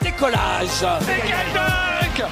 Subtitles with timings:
[0.00, 0.82] Décollage.
[1.02, 2.24] Et quel dunk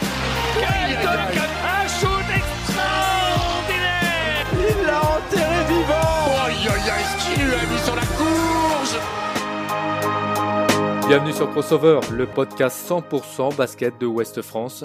[0.58, 4.46] Quel dunk Un shoot extraordinaire.
[4.58, 6.46] Il l'a enterré vivant.
[6.46, 8.96] Aïe aïe aïe, ce qu'il lui a mis sur la courge
[11.06, 14.82] Bienvenue sur Crossover, le podcast 100% basket de Ouest France.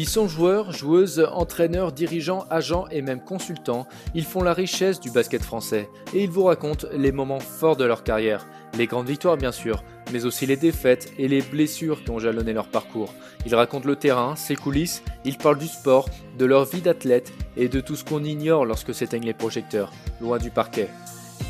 [0.00, 3.88] Ils sont joueurs, joueuses, entraîneurs, dirigeants, agents et même consultants.
[4.14, 7.84] Ils font la richesse du basket français et ils vous racontent les moments forts de
[7.84, 8.46] leur carrière,
[8.78, 12.52] les grandes victoires bien sûr, mais aussi les défaites et les blessures qui ont jalonné
[12.52, 13.12] leur parcours.
[13.44, 16.08] Ils racontent le terrain, ses coulisses, ils parlent du sport,
[16.38, 20.38] de leur vie d'athlète et de tout ce qu'on ignore lorsque s'éteignent les projecteurs, loin
[20.38, 20.90] du parquet.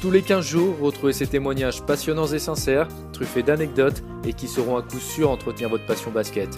[0.01, 4.77] Tous les 15 jours, retrouvez ces témoignages passionnants et sincères, truffés d'anecdotes et qui seront
[4.77, 6.49] à coup sûr entretenir votre passion basket.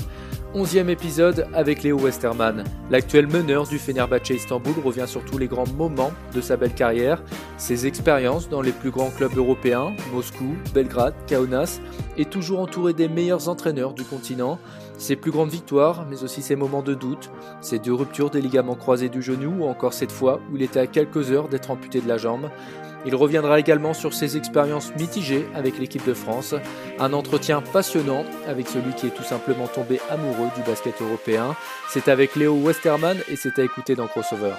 [0.53, 2.65] Onzième épisode avec Léo Westerman.
[2.91, 7.23] L'actuel meneur du Fenerbahçe Istanbul revient sur tous les grands moments de sa belle carrière,
[7.57, 11.81] ses expériences dans les plus grands clubs européens, Moscou, Belgrade, Kaunas,
[12.19, 14.59] et toujours entouré des meilleurs entraîneurs du continent,
[15.01, 18.75] ses plus grandes victoires, mais aussi ses moments de doute, ses deux ruptures des ligaments
[18.75, 22.01] croisés du genou ou encore cette fois où il était à quelques heures d'être amputé
[22.01, 22.51] de la jambe.
[23.07, 26.55] Il reviendra également sur ses expériences mitigées avec l'équipe de France,
[26.99, 31.57] un entretien passionnant avec celui qui est tout simplement tombé amoureux du basket européen.
[31.89, 34.53] C'est avec Léo Westerman et c'est à écouter dans Crossover.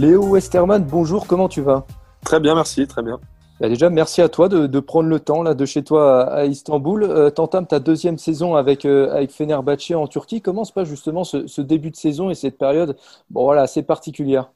[0.00, 1.84] Léo Westerman, bonjour, comment tu vas?
[2.24, 3.20] Très bien, merci, très bien.
[3.60, 6.36] Bah déjà, merci à toi de, de, prendre le temps là, de chez toi à,
[6.36, 7.02] à Istanbul.
[7.02, 10.40] Euh, T'entames ta deuxième saison avec, euh, avec Fenerbahçe en Turquie.
[10.40, 12.96] Comment se passe justement ce, ce, début de saison et cette période
[13.28, 14.50] bon, voilà, assez particulière?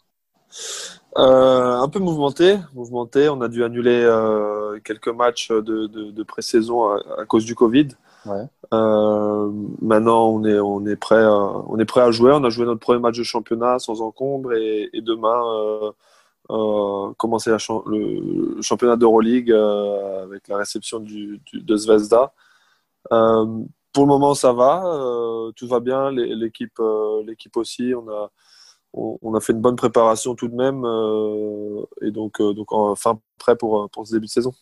[1.18, 3.28] Euh, Un peu mouvementé, mouvementé.
[3.28, 7.54] On a dû annuler euh, quelques matchs de, de, de pré-saison à, à, cause du
[7.54, 7.88] Covid.
[8.24, 8.46] Ouais.
[8.74, 12.32] Euh, maintenant, on est, on, est prêt à, on est prêt à jouer.
[12.32, 15.92] On a joué notre premier match de championnat sans encombre et, demain, euh,
[16.50, 22.32] euh, commencer le championnat d'Euroleague euh, avec la réception de Zvezda.
[23.10, 24.82] Pour le moment, ça va,
[25.56, 26.10] tout va bien.
[26.10, 26.80] L'équipe,
[27.26, 27.94] l'équipe aussi.
[27.94, 28.30] On a,
[28.92, 30.84] on, a fait une bonne préparation tout de même
[32.02, 34.52] et donc, donc enfin prêt pour, pour ce début de saison.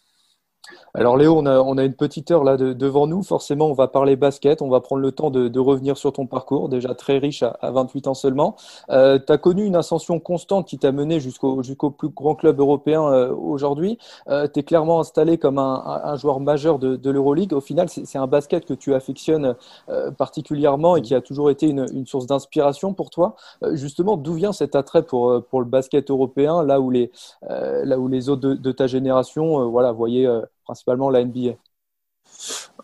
[0.94, 3.22] Alors Léo, on a, on a, une petite heure là de, devant nous.
[3.22, 4.60] Forcément, on va parler basket.
[4.60, 7.56] On va prendre le temps de, de revenir sur ton parcours, déjà très riche à,
[7.62, 8.56] à 28 ans seulement.
[8.90, 13.04] Euh, tu as connu une ascension constante qui t'a mené jusqu'au plus grand club européen
[13.04, 13.98] euh, aujourd'hui.
[14.28, 17.54] Euh, tu es clairement installé comme un, un joueur majeur de, de l'Euroleague.
[17.54, 19.54] Au final, c'est un basket que tu affectionnes
[19.88, 23.34] euh, particulièrement et qui a toujours été une, une source d'inspiration pour toi.
[23.62, 27.10] Euh, justement, d'où vient cet attrait pour, pour le basket européen, là où les,
[27.48, 30.28] là où les autres de, de ta génération voilà, voyaient
[30.64, 31.54] principalement la NBA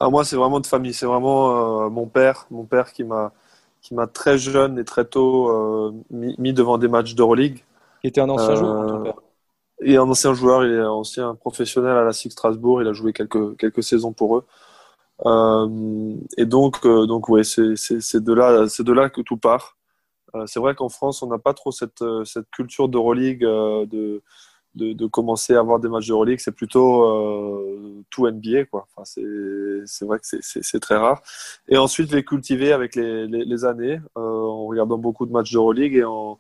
[0.01, 0.95] ah, Moi, c'est vraiment de famille.
[0.95, 3.33] C'est vraiment euh, mon père, mon père qui m'a
[3.81, 7.65] qui m'a très jeune et très tôt euh, mis, mis, devant des matchs d'Euroleague.
[8.01, 9.15] Qui était un ancien euh, joueur, ton père
[9.81, 12.83] Et un ancien joueur, il est ancien professionnel à la SIG Strasbourg.
[12.83, 14.45] Il a joué quelques quelques saisons pour eux.
[16.37, 19.77] Et donc donc ouais, c'est c'est de là c'est de là que tout part.
[20.47, 24.23] c'est vrai qu'en France, on n'a pas trop cette cette culture d'Euroleague de
[24.75, 28.67] de, commencer à avoir des matchs de Euroleague, c'est plutôt euh, tout NBA.
[28.67, 28.87] Quoi.
[28.95, 31.23] Enfin, c'est vrai que c'est très rare.
[31.69, 35.59] Et ensuite, les cultiver avec les, les, années, euh, en regardant beaucoup de matchs de
[35.59, 36.39] Euroleague et en,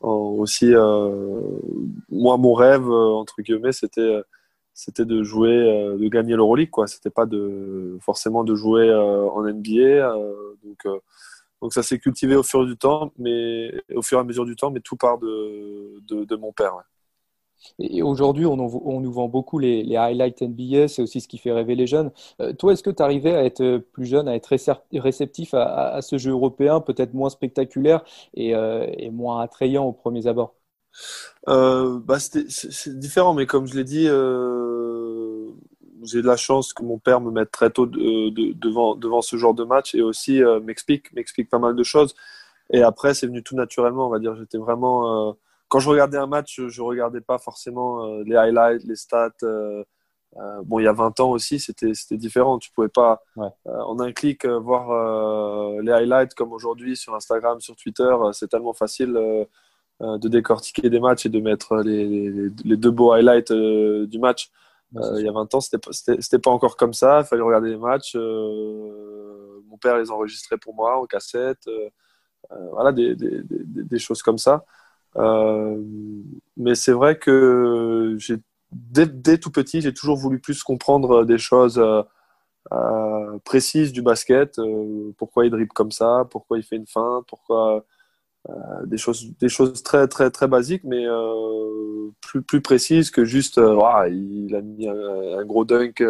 [0.00, 1.40] aussi, euh,
[2.10, 4.22] moi, mon rêve, entre guillemets, c'était
[4.72, 5.50] c'était de jouer,
[5.98, 6.70] de gagner l'Euroleague.
[6.70, 6.86] quoi.
[6.86, 10.14] C'était pas de forcément de jouer en NBA.
[10.64, 10.86] donc,
[11.60, 14.56] donc ça s'est cultivé au fur du temps, mais au fur et à mesure du
[14.56, 16.74] temps, mais tout part de, de, mon père.
[17.78, 21.52] Et aujourd'hui, on, nous vend beaucoup les, les highlights NBA, c'est aussi ce qui fait
[21.52, 22.10] rêver les jeunes.
[22.40, 24.54] Euh, toi, est-ce que tu arrivais à être plus jeune, à être
[24.92, 28.04] réceptif à, ce jeu européen, peut-être moins spectaculaire
[28.34, 30.54] et, euh, moins attrayant aux premiers abords
[31.48, 35.48] euh, bah C'est différent, mais comme je l'ai dit, euh,
[36.04, 39.36] j'ai de la chance que mon père me mette très tôt de, de, devant, ce
[39.36, 41.10] genre de match et aussi euh, m'explique
[41.50, 42.14] pas mal de choses.
[42.72, 44.36] Et après, c'est venu tout naturellement, on va dire.
[44.36, 45.32] J'étais vraiment euh,
[45.70, 49.30] quand je regardais un match, je regardais pas forcément euh, les highlights, les stats.
[49.44, 49.84] Euh,
[50.36, 52.58] euh, bon, il y a 20 ans aussi, c'était différent.
[52.58, 53.48] Tu pouvais pas ouais.
[53.64, 58.12] en un clic voir les highlights comme aujourd'hui sur Instagram, sur Twitter.
[58.32, 59.12] C'est tellement facile
[60.00, 64.50] de décortiquer des matchs et de mettre les, les, les deux beaux highlights du match.
[64.94, 67.20] il y a 20 ans, c'était pas encore comme ça.
[67.20, 68.14] Il fallait regarder les matchs.
[68.14, 71.68] mon père les enregistrait pour moi en cassette.
[72.72, 74.64] voilà, des, des, des, choses comme ça.
[75.16, 78.36] Mais c'est vrai que j'ai
[78.72, 81.82] dès, tout petit, j'ai toujours voulu plus comprendre des choses
[83.44, 84.60] précises du basket.
[85.18, 87.84] pourquoi il dribble comme ça, pourquoi il fait une feinte, pourquoi
[88.48, 93.22] euh, des choses des choses très très très basiques mais euh, plus plus précises que
[93.22, 93.76] juste euh,
[94.08, 96.02] il a mis un, gros dunk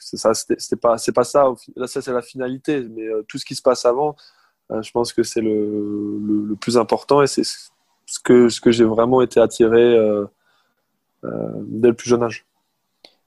[0.00, 3.44] c'est ça c'était pas c'est pas ça là ça c'est la finalité mais tout ce
[3.44, 4.14] qui se passe avant
[4.70, 6.18] je pense que c'est le,
[6.48, 9.96] le, plus important et c'est ce que ce que j'ai vraiment été attiré
[11.22, 12.46] dès le plus jeune âge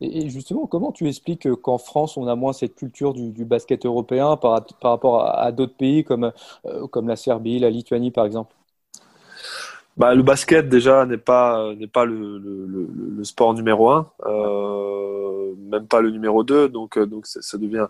[0.02, 4.36] et justement, comment tu expliques qu'en France, on a moins cette culture du, basket européen
[4.36, 6.32] par, par rapport à, d'autres pays comme,
[6.66, 8.56] euh, comme la Serbie, la Lituanie, par exemple?
[9.98, 15.86] Bah, Le basket, déjà, n'est pas, n'est pas le, le, sport numéro un, euh, même
[15.86, 16.68] pas le numéro deux.
[16.68, 17.86] Donc, euh, donc ça, devient,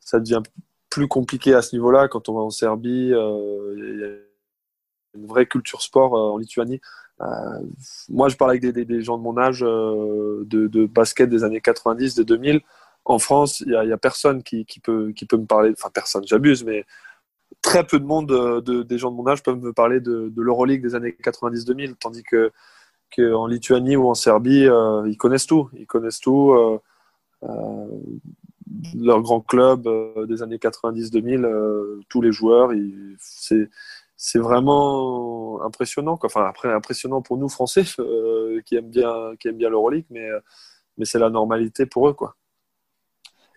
[0.00, 0.40] ça devient
[0.90, 2.08] plus compliqué à ce niveau-là.
[2.08, 6.80] Quand on va en Serbie, il y a une vraie culture sport en Lituanie.
[7.20, 7.60] Euh,
[8.08, 12.14] moi, je parle avec des, gens de mon âge euh, de, basket des années 90,
[12.14, 12.60] de 2000.
[13.04, 16.64] En France, il n'y a, personne qui, peut, qui peut me parler, enfin personne, j'abuse,
[16.64, 16.84] mais
[17.62, 20.32] très peu de monde, euh, de, des gens de mon âge peuvent me parler de,
[20.36, 22.52] l'Euroleague des années 90-2000, tandis que
[23.48, 24.68] Lituanie ou en Serbie,
[25.06, 25.68] ils connaissent tout.
[25.76, 26.80] Ils connaissent tout.
[28.94, 29.88] Leur grand club
[30.26, 32.70] des années 90-2000, tous les joueurs,
[33.18, 33.68] c'est
[34.22, 36.18] c'est vraiment impressionnant.
[36.22, 40.28] Enfin, après, impressionnant pour nous Français euh, qui aiment bien, qui aiment bien l'Euroleague, mais,
[40.98, 42.36] mais c'est la normalité pour eux, quoi.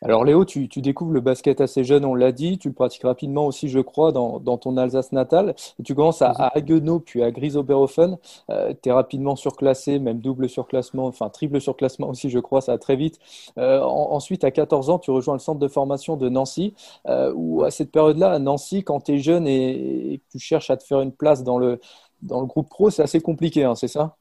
[0.05, 3.47] Alors Léo, tu, découvres le basket assez jeune, on l'a dit, tu le pratiques rapidement
[3.47, 5.55] aussi, je crois, dans, ton Alsace natale.
[5.85, 8.17] tu commences à, à Haguenau, puis à Grisoberhofen.
[8.49, 12.73] Euh, tu es rapidement surclassé, même double surclassement, enfin triple surclassement aussi, je crois, ça
[12.73, 13.17] va très vite.
[13.57, 16.73] Euh, ensuite, à 14 ans, tu rejoins le centre de formation de Nancy,
[17.07, 20.69] euh, où à cette période-là, à Nancy, quand tu es jeune et, que tu cherches
[20.69, 21.79] à te faire une place dans le,
[22.21, 24.17] dans le groupe pro, c'est assez compliqué, hein, c'est ça?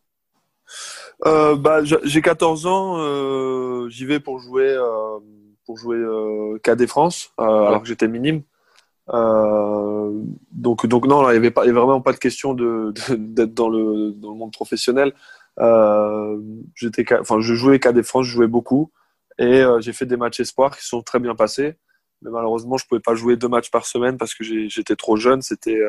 [1.25, 4.77] Bah, J'ai 14 ans, j'y vais pour jouer
[5.65, 8.43] pour jouer euh, KD France, euh, alors que j'étais minime.
[9.13, 10.11] Euh,
[10.51, 13.69] donc, donc non, il n'y avait, pas, avait vraiment pas de question d'être de, dans,
[13.69, 15.13] le, dans le monde professionnel.
[16.75, 18.93] j'étais, enfin, je jouais KD France, je jouais beaucoup.
[19.39, 21.77] Et j'ai fait des matchs espoirs qui sont très bien passés.
[22.21, 25.17] Mais malheureusement, je ne pouvais pas jouer deux matchs par semaine parce que j'étais trop
[25.17, 25.43] jeune.
[25.43, 25.81] C'était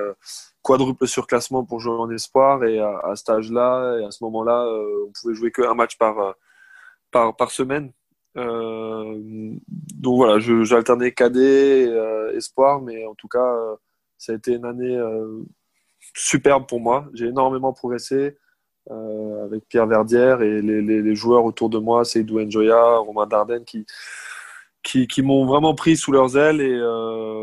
[0.62, 2.64] quadruple surclassement pour jouer en espoir.
[2.64, 4.66] Et à, à cet âge-là, et à ce moment-là,
[5.08, 6.36] on pouvait jouer qu'un match par,
[7.12, 7.92] par, par semaine.
[8.38, 9.56] Euh,
[9.96, 13.76] donc voilà, j'alternais cadet, euh, espoir, mais en tout cas, euh,
[14.18, 15.00] ça a été une année
[16.16, 17.08] superbe pour moi.
[17.14, 18.38] J'ai énormément progressé
[18.90, 23.86] avec Pierre Verdière et les, joueurs autour de moi, Seydou Njoya, Romain Dardenne, qui,
[24.84, 26.62] qui, m'ont vraiment pris sous leurs ailes.
[26.62, 26.80] Et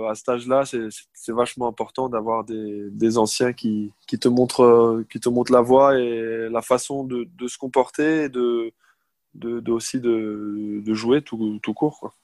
[0.08, 5.28] à cet âge-là, c'est vachement important d'avoir des, anciens qui, qui, te montrent, qui te
[5.28, 8.72] montrent la voie et la façon de, de se comporter et de,
[9.34, 11.98] de, aussi de, de, jouer tout, tout court.
[12.00, 12.14] Quoi.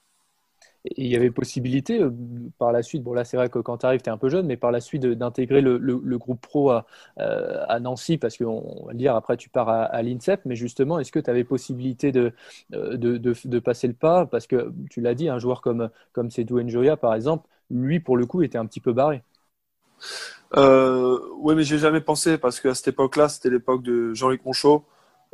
[0.85, 2.11] Et il y avait possibilité euh,
[2.59, 4.29] par la suite, bon là c'est vrai que quand tu arrives tu es un peu
[4.29, 6.85] jeune, mais par la suite d'intégrer le, le, groupe pro à,
[7.19, 10.99] euh, à Nancy, parce qu'on va le dire après tu pars à, l'INSEP, mais justement
[10.99, 12.33] est-ce que tu avais possibilité de,
[12.73, 14.25] euh, de, de, de, passer le pas?
[14.25, 18.17] Parce que tu l'as dit, un joueur comme, comme Sedou Njoya par exemple, lui pour
[18.17, 19.23] le coup était un petit peu barré.
[20.55, 24.85] Euh, oui, mais j'ai jamais pensé parce qu'à cette époque-là, c'était l'époque de Jean-Luc Monchot.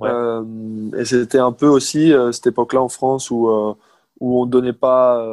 [0.01, 3.73] Euh, et c'était un peu aussi euh, cette époque-là en France où, euh,
[4.19, 5.25] où on ne donnait pas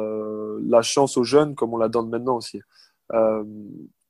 [0.63, 2.61] la chance aux jeunes comme on la donne maintenant aussi.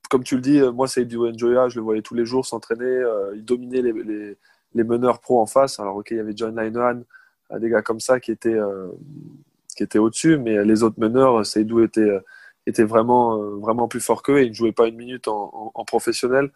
[0.10, 3.02] comme tu le dis, moi, c'est du Njoya, je le voyais tous les jours s'entraîner.
[3.36, 4.36] il dominait les,
[4.74, 5.80] les, meneurs pro en face.
[5.80, 7.02] Alors, ok, il y avait John Linehan,
[7.60, 8.60] des gars comme ça qui étaient,
[9.80, 12.12] étaient au-dessus, mais les autres meneurs, Seydou était,
[12.66, 16.52] était vraiment, vraiment plus fort qu'eux et il ne jouait pas une minute en professionnel.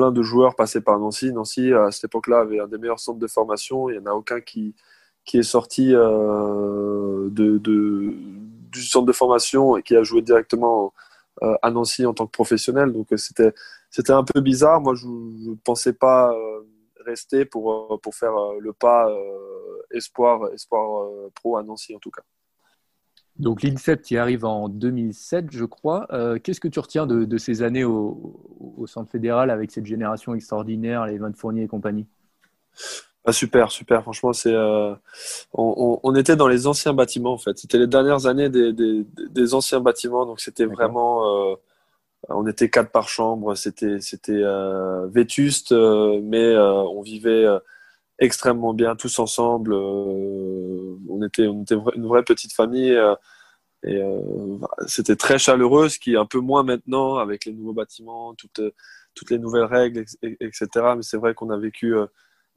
[0.00, 1.32] Euh, plein de joueurs passaient par Nancy.
[1.32, 3.90] Nancy, à cette époque-là, avait un des meilleurs centres de formation.
[3.90, 4.74] Il n'y en a aucun qui,
[5.24, 10.92] qui est sorti euh, de, du centre de formation et qui a joué directement
[11.42, 12.92] euh, à Nancy en tant que professionnel.
[12.92, 13.52] Donc c'était
[13.90, 14.80] c'était un peu bizarre.
[14.80, 16.32] Moi, je ne pensais pas
[17.06, 19.08] rester pour, pour faire le pas
[19.90, 22.22] espoir, espoir pro à Nancy en tout cas.
[23.38, 26.06] Donc l'INSEP qui arrive en 2007, je crois.
[26.12, 31.06] Euh, qu'est-ce que tu retiens de, ces années au, centre fédéral avec cette génération extraordinaire,
[31.06, 32.06] les Van Fournier et compagnie?
[33.24, 34.02] Ah, Super, super.
[34.02, 34.94] Franchement, c'est euh,
[35.52, 37.58] on, était dans les anciens bâtiments en fait.
[37.58, 41.50] C'était les dernières années des, anciens bâtiments, donc c'était vraiment.
[41.50, 41.54] Euh,
[42.28, 44.42] on était quatre par chambre, c'était c'était
[45.10, 47.46] vétuste, mais on vivait
[48.20, 49.72] extrêmement bien tous ensemble.
[49.74, 52.94] Euh, on était, on était une vraie petite famille.
[52.94, 53.14] Euh,
[53.84, 54.00] Et
[54.86, 58.60] c'était très chaleureux, ce qui est un peu moins maintenant avec les nouveaux bâtiments, toutes,
[59.14, 60.66] toutes les nouvelles règles, etc.
[60.96, 61.94] Mais c'est vrai qu'on a vécu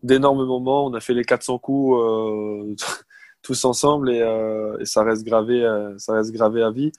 [0.03, 0.85] d'énormes moments.
[0.85, 1.97] On a fait les 400 coups
[3.41, 5.61] tous ensemble et, ça reste gravé,
[5.97, 6.91] ça reste gravé à vie.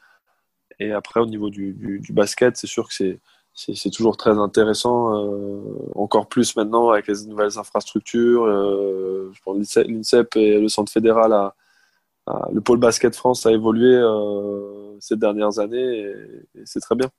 [0.79, 3.21] Et après, au niveau du, du basket, c'est sûr que c'est
[3.55, 5.61] c'est toujours très intéressant, euh,
[5.95, 8.45] encore plus maintenant avec les nouvelles infrastructures.
[8.45, 11.53] Euh, je pense l'INSEP et le Centre fédéral,
[12.53, 16.15] le pôle basket France a évolué euh, ces dernières années et,
[16.65, 17.11] c'est très bien.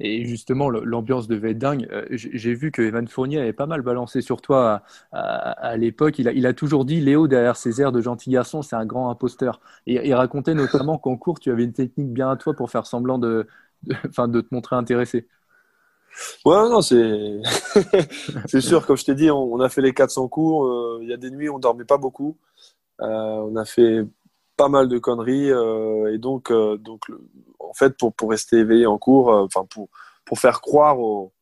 [0.00, 1.88] Et justement, l'ambiance devait être dingue.
[1.90, 6.20] Euh, j'ai vu que Evan Fournier avait pas mal balancé sur toi à, l'époque.
[6.20, 8.86] Il a, il a, toujours dit Léo, derrière ses airs de gentil garçon, c'est un
[8.86, 9.60] grand imposteur.
[9.86, 12.86] Et il racontait notamment qu'en cours, tu avais une technique bien à toi pour faire
[12.86, 13.48] semblant de,
[14.08, 15.26] enfin, de te montrer intéressé.
[16.44, 17.40] Ouais, non, c'est
[18.46, 18.86] c'est sûr.
[18.86, 20.66] Comme je t'ai dit, on, a fait les 400 cours.
[20.66, 22.36] Euh, il y a des nuits, on dormait pas beaucoup.
[23.00, 24.04] Euh, on a fait
[24.56, 27.04] pas mal de conneries euh, et donc donc
[27.60, 29.88] en fait pour pour rester éveillé en cours, enfin pour
[30.24, 31.32] pour faire croire aux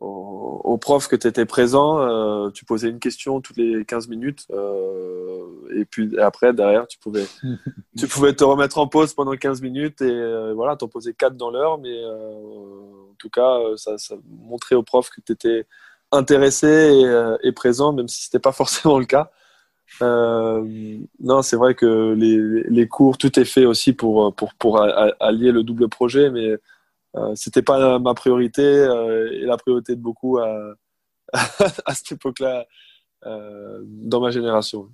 [0.00, 4.46] au, prof que tu étais présent, euh, tu posais une question toutes les 15 minutes
[4.50, 7.26] euh, et puis après derrière tu pouvais
[7.98, 11.36] tu pouvais te remettre en pause pendant 15 minutes et euh, voilà, t'en posais 4
[11.36, 15.66] dans l'heure mais en tout cas ça, ça montrait au prof que tu étais
[16.12, 17.02] intéressé
[17.42, 19.30] et, présent même si c'était pas forcément le cas.
[20.00, 25.50] non, c'est vrai que les, les, cours, tout est fait aussi pour, pour, pour allier
[25.50, 26.56] le double projet, mais
[27.16, 30.74] euh, c'était pas ma priorité euh, et la priorité de beaucoup à,
[31.32, 32.66] à cette époque-là
[33.26, 34.90] euh, dans ma génération.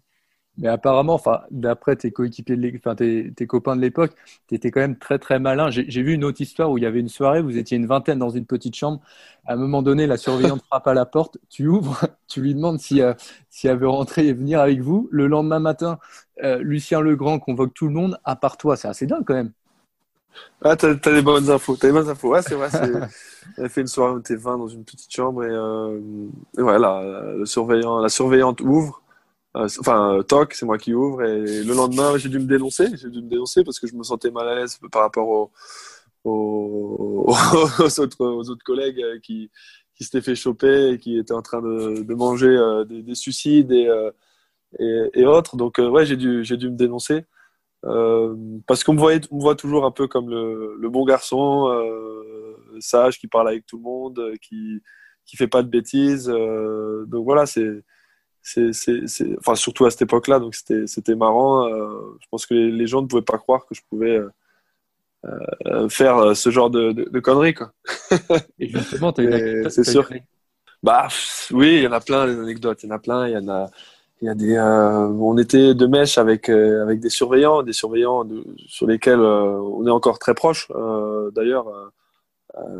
[0.57, 4.13] Mais apparemment, enfin, d'après tes coéquipiers, enfin, tes, tes, copains de l'époque,
[4.47, 5.69] tu étais quand même très très malin.
[5.71, 8.21] J'ai vu une autre histoire où il y avait une soirée, vous étiez une vingtaine
[8.21, 9.01] dans une petite chambre.
[9.47, 12.79] À un moment donné, la surveillante frappe à la porte, tu ouvres, tu lui demandes
[12.79, 13.01] si,
[13.51, 15.09] si elle veut rentrer et venir avec vous.
[15.11, 15.99] Le lendemain matin,
[16.61, 18.77] Lucien Legrand convoque tout le monde, à part toi.
[18.77, 19.53] C'est assez dingue quand même.
[20.63, 21.77] Ah, t'as, as des bonnes infos.
[21.77, 22.31] T'as des bonnes infos.
[22.31, 22.69] Ouais, c'est vrai.
[23.59, 25.99] Elle a fait une soirée où on était 20 dans une petite chambre et, euh,
[26.59, 29.03] et ouais, le surveillant, la surveillante ouvre.
[29.57, 31.23] Euh, enfin, toc, c'est moi qui ouvre.
[31.23, 32.89] Et le lendemain, j'ai dû me dénoncer.
[32.97, 35.53] J'ai dû me dénoncer parce que je me sentais mal à l'aise par rapport aux,
[36.25, 37.27] aux,
[37.79, 39.51] aux, autres, aux autres collègues qui,
[39.95, 43.15] qui s'étaient fait choper et qui étaient en train de, de manger euh, des, des,
[43.15, 44.11] suicides et, euh,
[44.79, 45.57] et, et, autres.
[45.57, 47.25] Donc, euh, ouais, j'ai dû, j'ai dû me dénoncer.
[47.87, 48.35] Euh,
[48.67, 51.69] parce qu'on me, voit, on me voit toujours un peu comme le, le bon garçon,
[51.69, 54.81] euh, sage, qui parle avec tout le monde, qui
[55.27, 56.31] qui fait pas de bêtises.
[56.31, 57.83] Euh, donc voilà, c'est
[58.43, 58.71] c'est
[59.39, 61.69] enfin surtout à cette époque-là, donc c'était c'était marrant.
[61.69, 64.21] je pense que les, gens ne pouvaient pas croire que je pouvais
[65.89, 67.73] faire ce genre de, de, conneries quoi.
[68.59, 70.09] Et justement, c'est sûr.
[70.83, 71.09] Bah
[71.53, 73.39] oui, il y en a plein des anecdotes, il y en a plein, il y
[73.39, 73.71] en a
[74.21, 77.73] il y a des, euh, on était de mèche avec euh, avec des surveillants, des
[77.73, 78.25] surveillants
[78.67, 80.69] sur lesquels euh, on est encore très proche.
[81.35, 81.67] D'ailleurs,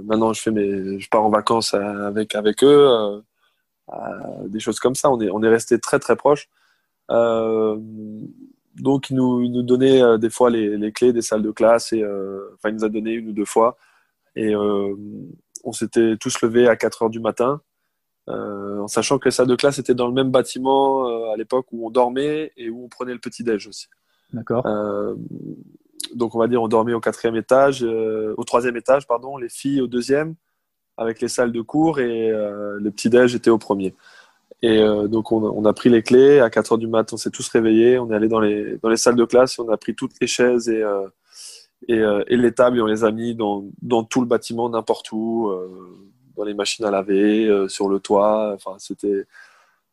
[0.05, 3.23] maintenant je fais mes, je pars en vacances avec avec eux,
[4.47, 5.11] des choses comme ça.
[5.11, 6.49] On est on est resté très très proche.
[7.09, 11.93] donc il nous il nous donnait des fois les, les clés des salles de classe
[11.93, 12.05] et
[12.55, 13.77] enfin il nous a donné une ou deux fois
[14.37, 17.61] et on s'était tous levés à 4 heures du matin
[18.31, 21.37] euh, en sachant que les salles de classe étaient dans le même bâtiment euh, à
[21.37, 23.89] l'époque où on dormait et où on prenait le petit-déj aussi.
[24.33, 24.65] D'accord.
[24.67, 25.15] Euh,
[26.15, 29.81] donc on va dire on dormait au quatrième étage, au troisième étage, pardon, les filles
[29.81, 30.35] au deuxième,
[30.97, 33.95] avec les salles de cours et le petit-déj était au premier.
[34.63, 37.31] Et donc on, on, a pris les clés, à 4 heures du matin on s'est
[37.31, 39.95] tous réveillés, on est allé dans les, dans les salles de classe, on a pris
[39.95, 40.85] toutes les chaises et,
[41.89, 45.11] et, et, les tables et on les a mis dans, dans tout le bâtiment, n'importe
[45.13, 45.51] où
[46.37, 48.53] dans les machines à laver, euh, sur le toit.
[48.55, 49.25] Enfin, c'était,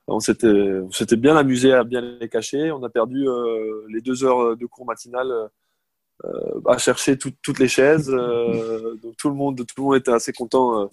[0.08, 2.72] on s'était, s'était bien amusé à bien les cacher.
[2.72, 5.32] On a perdu euh, les deux heures de cours matinal
[6.24, 8.08] euh, à chercher toutes les chaises.
[8.08, 10.90] donc tout le monde, tout le monde était assez content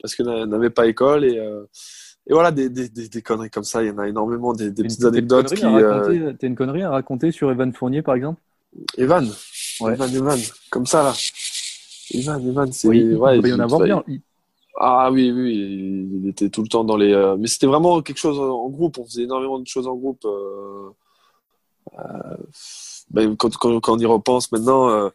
[0.00, 1.40] parce que n'avait pas école et
[2.26, 5.04] et voilà, des, des, des, conneries comme ça, il y en a énormément, des, petites
[5.04, 5.54] anecdotes.
[5.54, 8.40] Tu as une connerie à raconter sur Evan Fournier, par exemple?
[8.96, 9.30] Evan
[9.80, 10.38] Evan, Evan,
[10.70, 11.12] comme ça, là.
[12.12, 12.88] Evan, Evan, c'est...
[12.88, 14.02] Oui, il ouais, y en avoir bien.
[14.76, 17.12] Ah oui, oui, il était tout le temps dans les.
[17.12, 18.98] Euh, mais c'était vraiment quelque chose en groupe.
[18.98, 20.24] On faisait énormément de choses en groupe.
[20.24, 20.90] Euh...
[21.98, 22.36] Euh...
[23.10, 25.10] Ben, quand, on y repense maintenant, euh,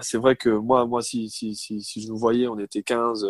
[0.00, 3.26] c'est vrai que moi, moi, si, si, si, si je nous voyais, on était 15,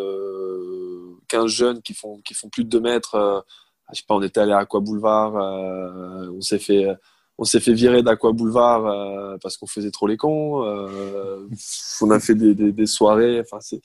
[1.27, 3.45] 15 jeunes qui font, plus de 2 mètres.
[3.91, 5.33] je sais pas, on était allé à Aqua Boulevard.
[5.33, 10.61] on s'est fait virer d'Aqua Boulevard parce qu'on faisait trop les cons.
[12.01, 13.41] On a fait des, des, des soirées.
[13.41, 13.81] Enfin, c'est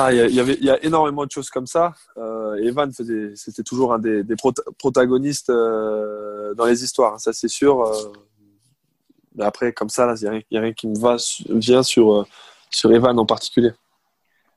[0.00, 1.92] ah, il y, il y a énormément de choses comme ça.
[2.16, 4.36] Euh, Evan c'était toujours un des, des
[4.78, 7.82] protagonistes euh, dans les histoires, ça c'est sûr.
[7.82, 7.92] Euh,
[9.34, 11.16] mais après, comme ça, il n'y a, rien qui me va,
[11.48, 12.26] vient sur,
[12.70, 13.72] sur Evan en particulier.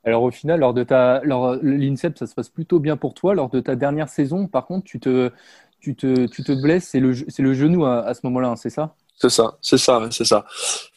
[0.03, 3.33] Alors au final, lors de ta, l'INSEP, ça se passe plutôt bien pour toi.
[3.33, 5.31] Lors de ta dernière saison, par contre, tu te,
[5.79, 8.95] tu te, tu te blesses, c'est le, le genou à, ce moment-là, hein, c'est ça?
[9.21, 10.45] C'est ça, c'est ça, c'est ça.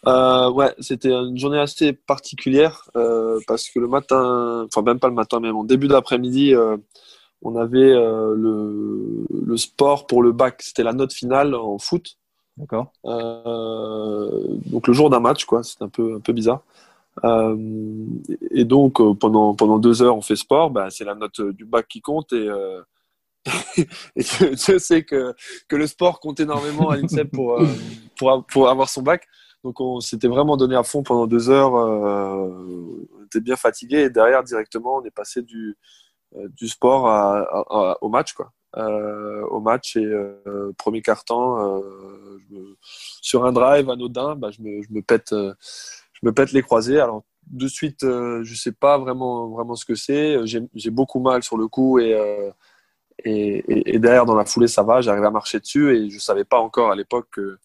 [0.07, 5.09] Euh, ouais, c'était une journée assez particulière euh, parce que le matin, enfin même pas
[5.09, 6.79] le matin, même en début d'après-midi, euh,
[7.43, 10.63] on avait le, le sport pour le bac.
[10.63, 12.17] C'était la note finale en foot.
[12.57, 12.93] D'accord.
[13.05, 15.63] donc le jour d'un match, quoi.
[15.63, 16.63] C'est un peu, un peu bizarre.
[18.53, 20.71] Et donc, pendant, pendant deux heures, on fait sport.
[20.71, 22.33] Bah, c'est la note du bac qui compte.
[22.33, 22.49] Et,
[23.49, 23.85] euh,
[24.17, 25.35] et je, sais que,
[25.69, 27.61] que le sport compte énormément à l'INSEP pour,
[28.17, 29.27] pour, pour, avoir son bac.
[29.63, 31.73] Donc, on s'était vraiment donné à fond pendant deux heures.
[31.73, 34.03] on était bien fatigué.
[34.03, 35.77] Et derrière, directement, on est passé du,
[36.33, 37.05] du sport
[38.03, 38.35] au match.
[38.35, 38.53] Quoi.
[38.77, 40.07] au match et
[40.77, 41.83] premier quart-temps,
[43.23, 45.33] sur un drive anodin, bah, je, me, je me pète
[46.25, 46.99] me pète les croisés.
[46.99, 50.39] Alors de suite, euh, je sais pas vraiment vraiment ce que c'est.
[50.47, 52.51] J'ai beaucoup mal sur le cou euh,
[53.25, 55.01] et, derrière dans la foulée ça va.
[55.01, 57.59] J'arrive à marcher dessus et je savais pas encore à l'époque que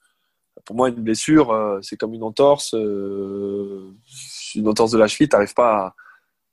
[0.65, 5.29] pour moi une blessure euh, c'est comme une entorse, une entorse de la cheville.
[5.29, 5.93] T'arrives pas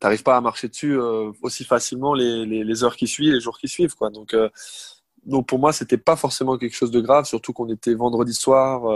[0.01, 0.97] à, pas à marcher dessus
[1.43, 4.11] aussi facilement les, les, heures qui suivent, les jours qui suivent quoi.
[4.11, 4.35] Donc
[5.25, 8.87] donc pour moi c'était pas forcément quelque chose de grave, surtout qu'on était vendredi soir.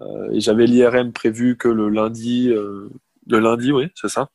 [0.00, 2.88] Euh, et j'avais l'IRM prévu que le lundi, euh,
[3.26, 4.28] le lundi, oui, c'est ça.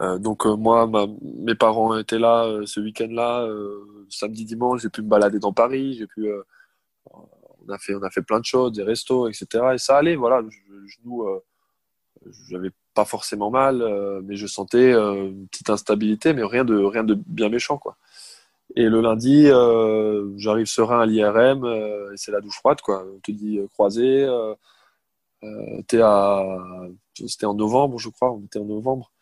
[0.00, 0.90] Euh, donc moi,
[1.22, 3.48] mes parents étaient là ce week-end-là,
[4.10, 6.28] samedi, dimanche, j'ai pu me balader dans Paris, j'ai pu,
[7.12, 9.46] on a fait, on a fait plein de choses, des restos, etc.
[9.74, 10.40] Et ça allait, voilà.
[10.40, 10.50] Le
[10.86, 11.26] genou,
[12.48, 13.84] j'avais pas forcément mal,
[14.24, 17.96] mais je sentais une petite instabilité, mais rien de, rien de bien méchant, quoi.
[18.76, 23.04] Et le lundi, euh, j'arrive serein à l'IRM euh, c'est la douche froide, quoi.
[23.14, 24.26] On te dit euh, croisé.
[27.14, 28.32] C'était en novembre, je crois.
[28.32, 29.12] On était en novembre.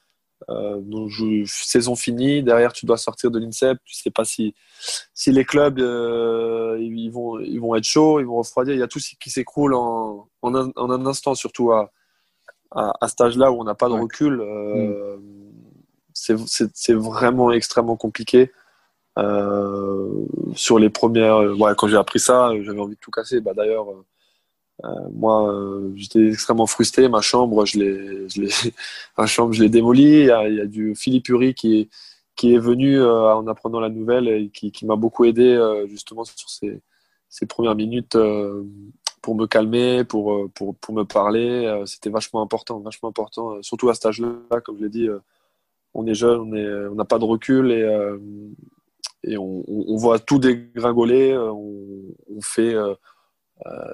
[0.48, 1.10] Donc,
[1.46, 2.42] saison finie.
[2.42, 3.78] Derrière, tu dois sortir de l'INSEP.
[3.84, 4.54] Tu sais pas si,
[5.14, 8.74] si les clubs ils, vont, ils vont être chauds, ils vont refroidir.
[8.74, 11.90] Il y a tout qui s'écroule en, en, un, en, un, instant, surtout à,
[12.70, 14.36] à, à cet âge-là où on n'a pas de recul.
[14.36, 15.20] Mm.
[16.14, 18.50] C'est vraiment extrêmement compliqué.
[19.18, 20.24] Euh,
[20.54, 23.40] sur les premières, euh, ouais, quand j'ai appris ça, j'avais envie de tout casser.
[23.40, 23.86] Bah, D'ailleurs,
[24.84, 25.54] euh, moi,
[25.94, 27.08] j'étais extrêmement frustré.
[27.08, 28.48] Ma chambre, je l'ai,
[29.18, 30.22] ma chambre, je l'ai démolie.
[30.22, 31.88] Il y, a, du Philippe Uri qui
[32.42, 35.58] est, venu en apprenant la nouvelle et qui, m'a beaucoup aidé
[35.88, 38.16] justement sur ces, premières minutes
[39.22, 40.50] pour me calmer, pour,
[40.90, 41.82] me parler.
[41.86, 45.08] C'était vachement important, vachement important, surtout à cet âge-là, comme je l'ai dit.
[45.94, 46.40] on est jeune,
[46.90, 47.70] on n'a pas de recul
[49.24, 52.94] et on, voit tout dégringoler, euh, on, fait euh, euh,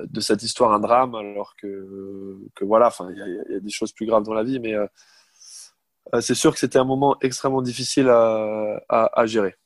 [0.08, 3.16] de cette histoire un drame, alors que, que voilà, il
[3.48, 4.74] y, y, a des choses plus graves dans la vie, mais
[6.20, 9.56] c'est sûr que c'était un moment extrêmement difficile à, à, à gérer.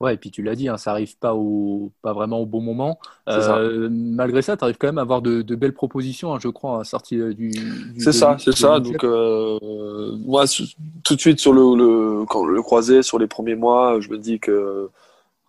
[0.00, 2.62] Ouais, et puis tu l'as dit, hein, ça arrive pas au, pas vraiment au bon
[2.62, 2.98] moment.
[3.28, 6.48] Euh, malgré ça, tu arrives quand même à avoir de, de belles propositions, hein, je
[6.48, 7.50] crois, à sortir du.
[7.50, 8.80] du c'est ça, c'est ça.
[8.80, 9.58] Donc euh,
[10.24, 10.44] moi,
[11.04, 14.16] tout de suite sur le, le, quand le croisé, sur les premiers mois, je me
[14.16, 14.88] dis que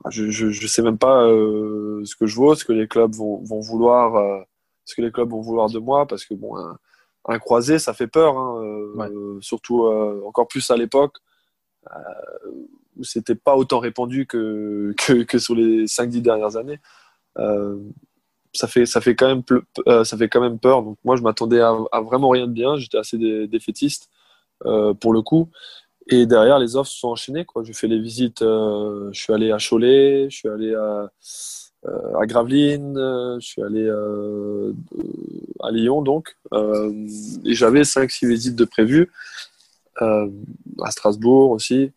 [0.10, 3.14] je, je, je sais même pas euh, ce que je vaux, ce que les clubs
[3.14, 4.42] vont, vont vouloir, euh,
[4.86, 6.78] ce que les clubs vont vouloir de moi, parce que bon, un,
[7.26, 9.86] un croisé, ça fait peur, hein, euh, surtout
[10.26, 11.18] encore plus à l'époque
[12.98, 16.80] où c'était pas autant répandu que, que, que sur les 5-10 dernières années.
[17.38, 17.80] Euh,
[18.54, 19.44] ça fait, ça, fait quand même
[19.88, 20.84] euh, ça fait quand même peur.
[20.84, 22.76] Donc moi, je m'attendais à, à, vraiment rien de bien.
[22.78, 24.10] J'étais assez défaitiste
[24.66, 25.50] euh, pour le coup.
[26.12, 27.46] Et derrière, les offres sont enchaînées.
[27.46, 27.64] Quoi.
[27.64, 28.42] Je fais les visites.
[28.42, 31.12] Euh, je suis allé à Cholet, je suis allé à,
[31.88, 32.96] euh, Gravelines,
[33.40, 33.90] je suis allé
[35.62, 36.38] à Lyon donc.
[36.54, 39.10] et j'avais 5-6 visites de prévues.
[40.00, 41.92] à Strasbourg aussi.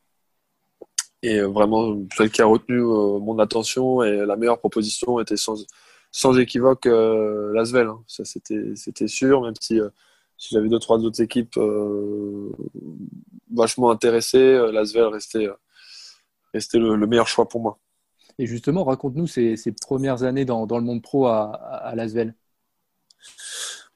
[1.24, 5.36] Et euh, vraiment, celle qui a retenu euh, mon attention et la meilleure proposition était
[5.38, 7.86] sans, équivoque euh, Lasvel.
[7.86, 8.04] Hein.
[8.06, 9.88] Ça, c'était, sûr, même si, euh,
[10.36, 12.50] j'avais deux, trois autres équipes euh,
[13.54, 15.48] vachement intéressées, Lasvel restait,
[16.52, 17.78] restait le, le, meilleur choix pour moi.
[18.38, 22.34] Et justement, raconte-nous ces, ces premières années dans, dans, le monde pro à, à Lasvel.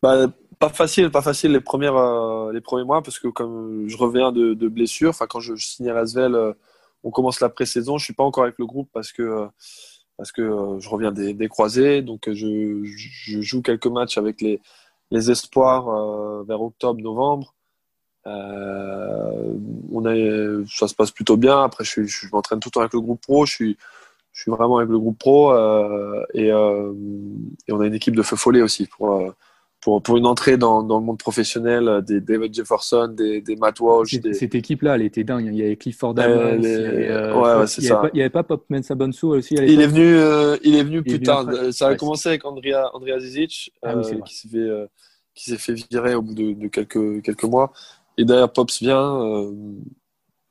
[0.03, 0.27] Bah,
[0.59, 4.55] pas facile, pas facile les premières, les premiers mois parce que comme je reviens de,
[4.55, 6.55] de blessure, enfin quand je, je signe à Lasvel
[7.05, 7.99] on commence la pré-saison.
[7.99, 9.49] Je suis pas encore avec le groupe parce que
[10.17, 14.41] parce que euh, je reviens des, des croisés, donc je, je, joue quelques matchs avec
[14.41, 14.61] les,
[15.13, 17.55] les espoirs euh, vers octobre-novembre.
[17.55, 17.58] Euh,
[18.25, 21.63] on a, ça se passe plutôt bien.
[21.63, 23.47] Après, je, je m'entraîne tout le temps avec le groupe pro.
[23.47, 23.77] Je suis,
[24.33, 26.93] je suis vraiment avec le groupe pro euh, et, euh,
[27.67, 29.33] et on a une équipe de feu follet aussi pour
[29.81, 33.57] pour, pour une entrée dans, dans, le monde professionnel, euh, des David Jefferson, des, des
[33.57, 34.21] Matt Walsh.
[34.21, 34.35] Des...
[34.35, 35.47] Cette équipe-là, elle était dingue.
[35.47, 38.03] Il y avait Clifford Evans, euh, ouais, ouais, c'est ça.
[38.13, 40.83] il n'y avait pas Pop Mensa Bonsu aussi à Il est venu, euh, il est
[40.83, 41.49] venu il plus est venu tard.
[41.49, 41.73] Après.
[41.73, 44.87] Ça a ouais, commencé avec Andrea, Andrea Zizic, ah, oui, euh, qui s'est fait, euh,
[45.35, 47.73] qui s'est fait virer au bout de, de, quelques, quelques mois.
[48.19, 49.19] Et derrière Pops vient,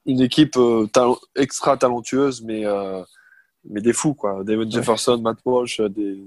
[0.06, 0.58] une équipe
[0.94, 2.64] talent, extra talentueuse, mais,
[3.70, 4.44] mais des fous, quoi.
[4.44, 6.18] David Jefferson, Matt Walsh, des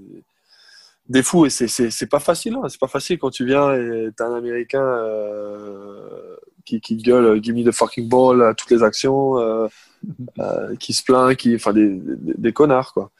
[1.11, 2.69] des fous et c'est pas facile hein.
[2.69, 7.55] c'est pas facile quand tu viens et t'as un américain euh, qui, qui gueule give
[7.55, 9.67] me the fucking ball à toutes les actions euh,
[10.39, 13.11] euh, qui se plaint qui enfin des, des, des connards quoi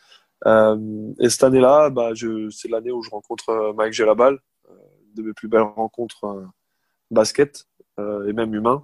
[0.46, 0.78] euh,
[1.20, 2.12] et cette année là bah
[2.52, 4.74] c'est l'année où je rencontre euh, Mike Gelabal euh,
[5.16, 6.46] de mes plus belles rencontres
[7.10, 7.66] basket
[8.28, 8.84] et même humain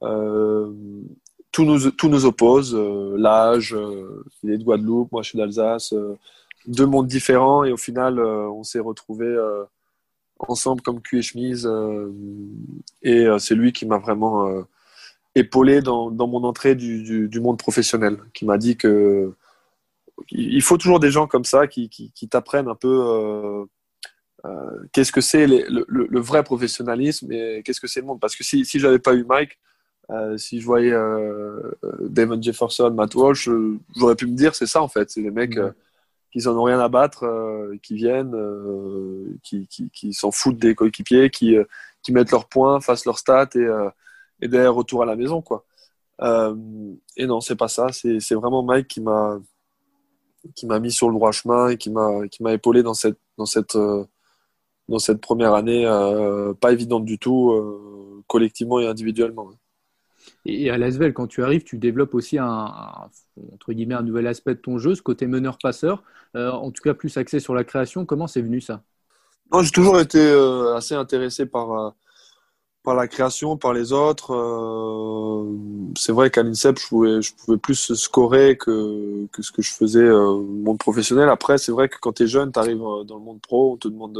[0.00, 2.74] tout nous tout nous oppose
[3.16, 3.76] l'âge
[4.42, 5.94] il est de Guadeloupe moi je suis d'Alsace
[6.66, 9.64] deux mondes différents et au final, euh, on s'est retrouvés euh,
[10.38, 11.66] ensemble comme cul et chemise.
[11.66, 12.10] Euh,
[13.02, 14.64] et c'est lui qui m'a vraiment
[15.34, 19.32] épaulé dans, dans, mon entrée du, du, monde professionnel, qui m'a dit que
[20.30, 23.66] il faut toujours des gens comme ça qui, qui t'apprennent un peu
[24.44, 28.06] euh, euh, qu'est-ce que c'est le, le, le, vrai professionnalisme et qu'est-ce que c'est le
[28.06, 28.20] monde?
[28.20, 29.58] Parce que si, si j'avais pas eu Mike,
[30.10, 30.94] euh, si je voyais
[32.00, 33.48] Damon Jefferson, Matt Walsh,
[33.96, 35.10] j'aurais pu me dire c'est ça en fait.
[35.10, 35.56] C'est les mecs.
[35.56, 35.72] Mmh
[36.32, 40.58] qu'ils en ont rien à battre, euh, qui viennent, euh, qui, qui, qui s'en foutent
[40.58, 41.64] des coéquipiers, qui, euh,
[42.02, 43.90] qui mettent leurs points, fassent leurs stats et, euh,
[44.40, 45.64] et derrière retour à la maison quoi.
[46.22, 46.56] Euh,
[47.16, 47.88] et non, c'est pas ça.
[47.92, 49.38] C'est, c'est vraiment Mike qui m'a
[50.56, 53.18] qui m'a mis sur le droit chemin et qui m'a qui m'a épaulé dans cette
[53.38, 53.76] dans cette
[54.88, 55.84] dans cette première année
[56.60, 59.50] pas évidente du tout collectivement et individuellement.
[60.44, 63.10] Et à Lasvel, quand tu arrives, tu développes aussi un, un,
[63.52, 66.02] entre guillemets, un nouvel aspect de ton jeu, ce côté meneur-passeur,
[66.36, 68.04] euh, en tout cas plus axé sur la création.
[68.06, 68.82] Comment c'est venu ça?
[69.60, 71.90] J'ai toujours été euh, assez intéressé par, euh,
[72.82, 74.32] par la création, par les autres.
[74.34, 75.44] Euh,
[75.96, 79.72] c'est vrai qu'à l'INSEP, je pouvais, je pouvais plus scorer que, que ce que je
[79.72, 81.28] faisais euh, au monde professionnel.
[81.28, 83.76] Après, c'est vrai que quand tu es jeune, tu arrives dans le monde pro, on
[83.76, 84.18] te demande,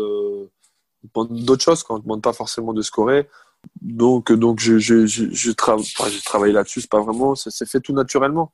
[1.30, 3.28] d'autres choses, quand on ne te demande pas forcément de scorer.
[3.80, 8.52] Donc, donc je, je, j'ai travaillé là-dessus, c'est pas vraiment, ça s'est fait tout naturellement.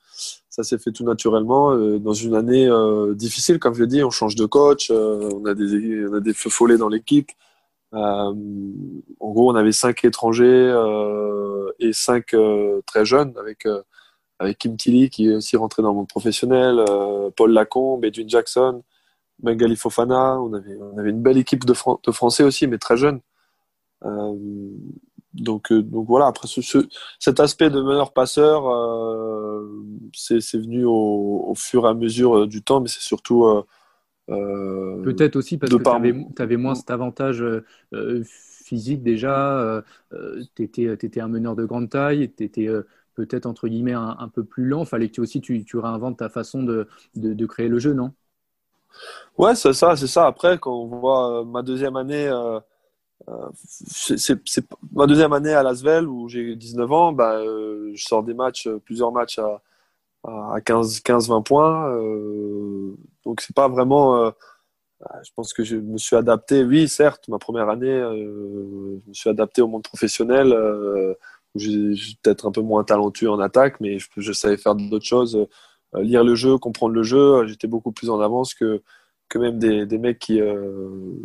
[0.58, 4.02] Ça s'est fait tout naturellement euh, dans une année euh, difficile, comme je l'ai dit.
[4.02, 7.30] On change de coach, euh, on a des, on a des feux follets dans l'équipe.
[7.94, 8.32] Euh,
[9.20, 12.34] en gros, on avait cinq étrangers euh, et cinq
[12.86, 13.66] très jeunes, avec
[14.58, 16.84] Kim Tilly qui est aussi rentré dans le monde professionnel,
[17.36, 18.82] Paul Lacombe, Edwin Jackson,
[19.40, 20.40] Bengali Fofana.
[20.40, 23.20] On avait, une belle équipe de, Fran de Français aussi, mais très jeunes.
[24.04, 24.34] Euh,
[25.34, 26.78] donc, euh, voilà, après ce, ce,
[27.18, 29.68] cet aspect de meneur-passeur, euh,
[30.12, 33.46] c'est venu au, fur et à mesure du temps, mais c'est surtout.
[34.30, 39.58] Euh, Peut-être aussi parce que tu avais, avais, moins cet avantage euh, physique déjà.
[39.60, 39.82] Euh,
[40.54, 42.68] tu étais, étais, un meneur de grande taille, tu étais
[43.14, 44.84] peut-être entre guillemets un, un, peu plus lent.
[44.84, 47.94] Fallait que tu aussi tu, tu réinventes ta façon de, de, de, créer le jeu,
[47.94, 48.12] non?
[49.38, 50.26] Ouais, c'est ça, c'est ça.
[50.26, 52.30] Après, quand on voit ma deuxième année
[53.28, 54.36] euh, c'est
[54.92, 57.12] ma deuxième année à Lasvel où j'ai 19 ans.
[57.12, 59.60] Bah, euh, je sors des matchs, euh, plusieurs matchs à,
[60.54, 61.90] à 15-20 points.
[61.94, 64.24] Euh, donc c'est pas vraiment.
[64.24, 64.30] Euh,
[65.22, 66.64] je pense que je me suis adapté.
[66.64, 70.52] Oui, certes, ma première année, euh, je me suis adapté au monde professionnel.
[71.54, 75.46] où j'ai peut-être un peu moins talentueux en attaque, mais je, savais faire d'autres choses,
[75.94, 77.46] lire le jeu, comprendre le jeu.
[77.46, 78.82] J'étais beaucoup plus en avance que
[79.28, 80.40] que même des, mecs qui,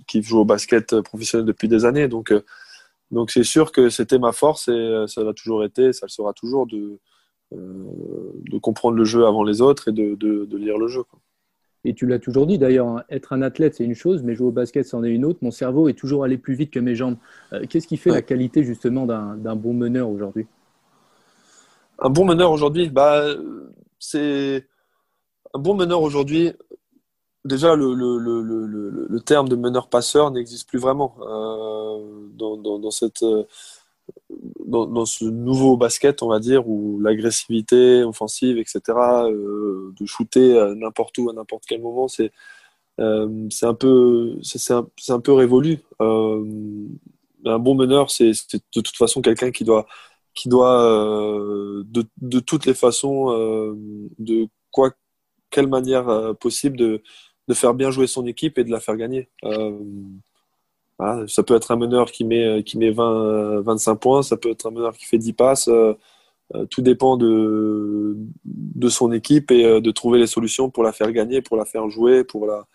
[0.08, 2.08] qui jouent au basket professionnel depuis des années.
[2.10, 2.34] Donc,
[3.12, 6.34] donc c'est sûr que c'était ma force et ça l'a toujours été, ça le sera
[6.34, 7.00] toujours de,
[7.56, 11.04] de comprendre le jeu avant les autres et de, de, de lire le jeu.
[11.04, 11.20] Quoi.
[11.86, 14.48] Et tu l'as toujours dit d'ailleurs, hein, être un athlète c'est une chose, mais jouer
[14.48, 15.40] au basket c'en est une autre.
[15.42, 17.18] Mon cerveau est toujours allé plus vite que mes jambes.
[17.52, 18.18] Euh, Qu'est-ce qui fait ouais.
[18.18, 20.48] la qualité justement d'un bon meneur aujourd'hui?
[22.00, 23.24] Un bon meneur aujourd'hui, bah,
[24.00, 24.66] c'est
[25.54, 26.54] un bon meneur aujourd'hui
[27.46, 32.80] déjà le, le, le, le, le terme de meneur-passeur n'existe plus vraiment euh, dans, dans,
[32.80, 33.24] dans, cette,
[34.66, 41.18] dans, ce nouveau basket, on va dire, où l'agressivité offensive, etc., euh, de shooter n'importe
[41.18, 42.32] où, à n'importe quel moment, c'est
[43.00, 45.80] euh, un peu c'est un, peu révolu.
[46.02, 46.46] Euh,
[47.46, 49.86] un bon meneur, c'est de toute façon quelqu'un qui doit
[50.34, 50.82] qui doit
[51.86, 53.28] de, de toutes les façons,
[54.20, 54.92] de quoi
[55.52, 57.04] quelle manière possible de
[57.50, 59.30] de faire bien jouer son équipe et de la faire gagner.
[61.02, 64.38] Euh, voilà, ça peut être un meneur qui met, qui met 20, 25 points, ça
[64.38, 65.68] peut être un meneur qui fait 10 passes.
[65.68, 65.94] Euh,
[66.56, 70.92] euh, tout dépend de, de son équipe et euh, de trouver les solutions pour la
[70.92, 72.66] faire gagner, pour la faire jouer, pour la,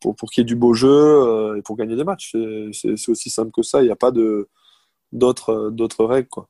[0.00, 2.36] pour, pour, qu'il y ait du beau jeu et pour gagner des matchs.
[2.72, 3.80] C'est aussi simple que ça.
[3.82, 4.12] Il n'y a pas
[5.12, 6.48] d'autres d'autres règles quoi.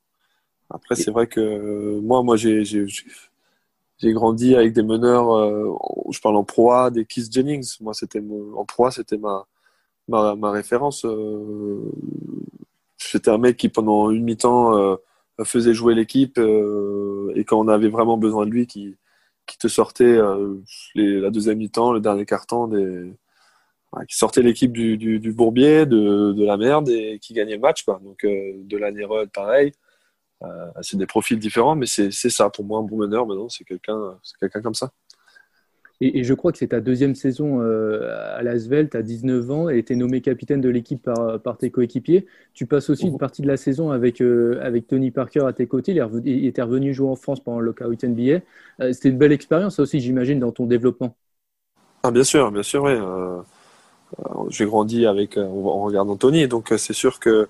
[0.70, 2.64] Après, c'est vrai que moi, moi, j'ai
[3.98, 5.74] j'ai grandi avec des meneurs, euh,
[6.10, 7.76] je parle en proie, des Keith Jennings.
[7.80, 8.22] Moi, c'était
[8.56, 9.46] en proie, c'était ma,
[10.08, 11.04] ma, référence.
[11.04, 11.80] Euh,
[12.96, 14.96] c'était un mec qui, pendant une mi-temps, euh,
[15.44, 18.96] faisait jouer l'équipe et quand on avait vraiment besoin de lui, qui,
[19.46, 20.18] qui te sortait
[20.96, 22.68] la deuxième mi-temps, le dernier quart-temps,
[24.08, 27.86] qui sortait l'équipe du, bourbier, de, la merde et qui gagnait le match.
[27.86, 28.90] Donc, de la
[29.32, 29.72] pareil.
[30.42, 32.50] Euh, c'est des profils différents, mais c'est ça.
[32.50, 34.90] Pour moi, un bon meneur, maintenant, c'est quelqu'un quelqu'un comme ça.
[36.00, 39.68] Et, je crois que c'est ta deuxième saison euh, à l'Asvel, tu as 19 ans
[39.68, 42.26] et tu es nommé capitaine de l'équipe par, par, tes coéquipiers.
[42.54, 43.18] Tu passes aussi une mhm.
[43.18, 45.92] partie de la saison avec, euh, avec Tony Parker à tes côtés.
[46.24, 48.40] Il, était revenu jouer en France pendant le lockout NBA.
[48.92, 51.16] C'était une belle expérience aussi, j'imagine, dans ton développement.
[52.04, 52.92] Ah, bien sûr, bien sûr, oui.
[54.50, 57.48] J'ai grandi avec, en regardant Tony, donc c'est sûr que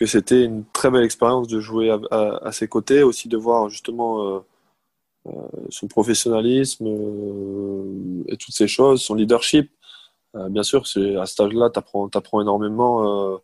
[0.00, 4.22] que c'était une très belle expérience de jouer à, ses côtés, aussi de voir justement
[4.22, 4.40] euh, euh,
[5.68, 9.70] son professionnalisme euh, et toutes ces choses, son leadership.
[10.34, 10.84] bien sûr,
[11.18, 13.40] à cet âge-là, tu apprends, énormément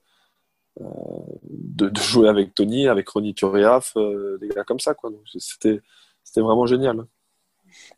[0.79, 3.95] de, jouer avec Tony, avec Ronnie Turiaf,
[4.41, 4.95] des gars comme ça.
[5.39, 5.81] C'était
[6.35, 7.07] vraiment génial.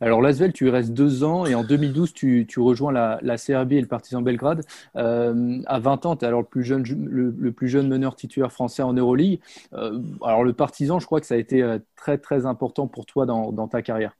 [0.01, 3.81] Alors Lasvel, tu y restes deux ans et en 2012, tu, rejoins la, CRB et
[3.81, 4.63] le Partizan Belgrade.
[4.95, 8.51] Euh, à 20 ans, tu es alors le plus, jeune, le, plus jeune meneur titulaire
[8.51, 9.39] français en Euroleague.
[9.73, 13.05] Euh, alors le Partizan, je crois que ça a été euh, très très important pour
[13.05, 14.15] toi dans, ta carrière.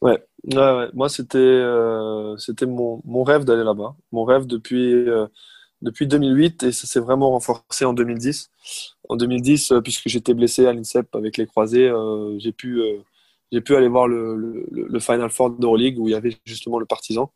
[0.00, 0.22] Ouais,
[0.94, 1.62] moi c'était
[2.38, 3.94] c'était mon, rêve d'aller là-bas.
[4.12, 5.06] Mon rêve depuis,
[5.82, 8.50] depuis 2008 et ça s'est vraiment renforcé en 2010.
[9.08, 11.90] En 2010, puisque j'étais blessé à l'INSEP avec les croisés,
[12.38, 12.80] j'ai pu
[13.52, 17.32] j'ai pu aller voir le, Final Four d'Euroleague où il y avait justement le Partisan.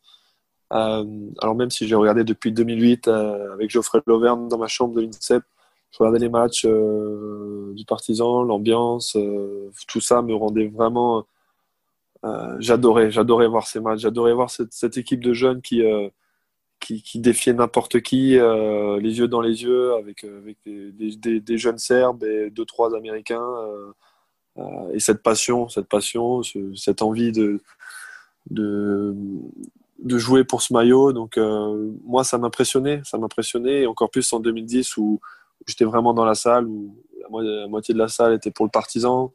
[0.73, 1.03] Euh,
[1.39, 5.01] alors même si j'ai regardé depuis 2008 euh, avec Geoffrey Loverne dans ma chambre de
[5.01, 5.43] l'INSEP,
[5.91, 9.17] je regardais les matchs euh, du Partisan, l'ambiance,
[9.87, 11.25] tout ça me rendait vraiment...
[12.59, 15.81] J'adorais, j'adorais voir ces matchs, j'adorais voir cette, équipe de jeunes qui,
[16.79, 21.79] qui, défiait n'importe qui, les yeux dans les yeux, avec, avec des, des, des, jeunes
[21.79, 23.43] Serbes et deux, trois Américains.
[24.57, 26.41] Euh, et cette passion, cette passion,
[26.75, 27.61] cette envie de,
[28.49, 29.15] de,
[29.99, 31.13] de jouer pour ce maillot.
[31.13, 35.19] Donc euh, moi, ça m'impressionnait, ça m'impressionnait, et encore plus en 2010 où,
[35.67, 36.95] j'étais vraiment dans la salle, où
[37.39, 39.31] la, moitié de la salle était pour le partisan.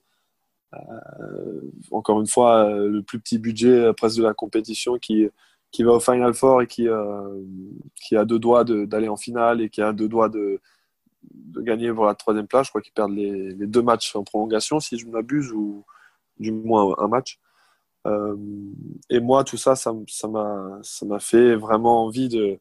[0.74, 1.60] Euh,
[1.92, 5.28] encore une fois, le plus petit budget presque de la compétition qui,
[5.70, 6.88] qui va au Final Four et qui,
[7.94, 10.60] qui a deux doigts d'aller en finale et qui a deux doigts de,
[11.32, 12.66] de gagner pour la troisième place.
[12.66, 15.84] Je crois qu'ils perdent les, deux matchs en prolongation, si je m'abuse, ou
[16.38, 17.38] du moins un match.
[18.06, 18.36] Euh,
[19.10, 19.92] et moi, tout ça, ça
[20.28, 22.58] m'a fait vraiment envie de,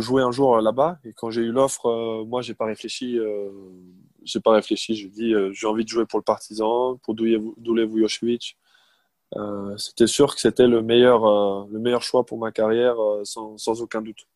[0.00, 0.98] jouer un jour là-bas.
[1.04, 3.18] Et quand j'ai eu l'offre, euh, moi, j'ai pas réfléchi.
[3.18, 3.50] Euh,
[4.24, 4.94] j'ai pas réfléchi.
[4.96, 8.56] Je dis, j'ai envie de jouer pour le Partizan, pour Dule Vujovic.
[9.76, 14.26] c'était sûr que c'était le meilleur, le meilleur choix pour ma carrière, sans aucun doute.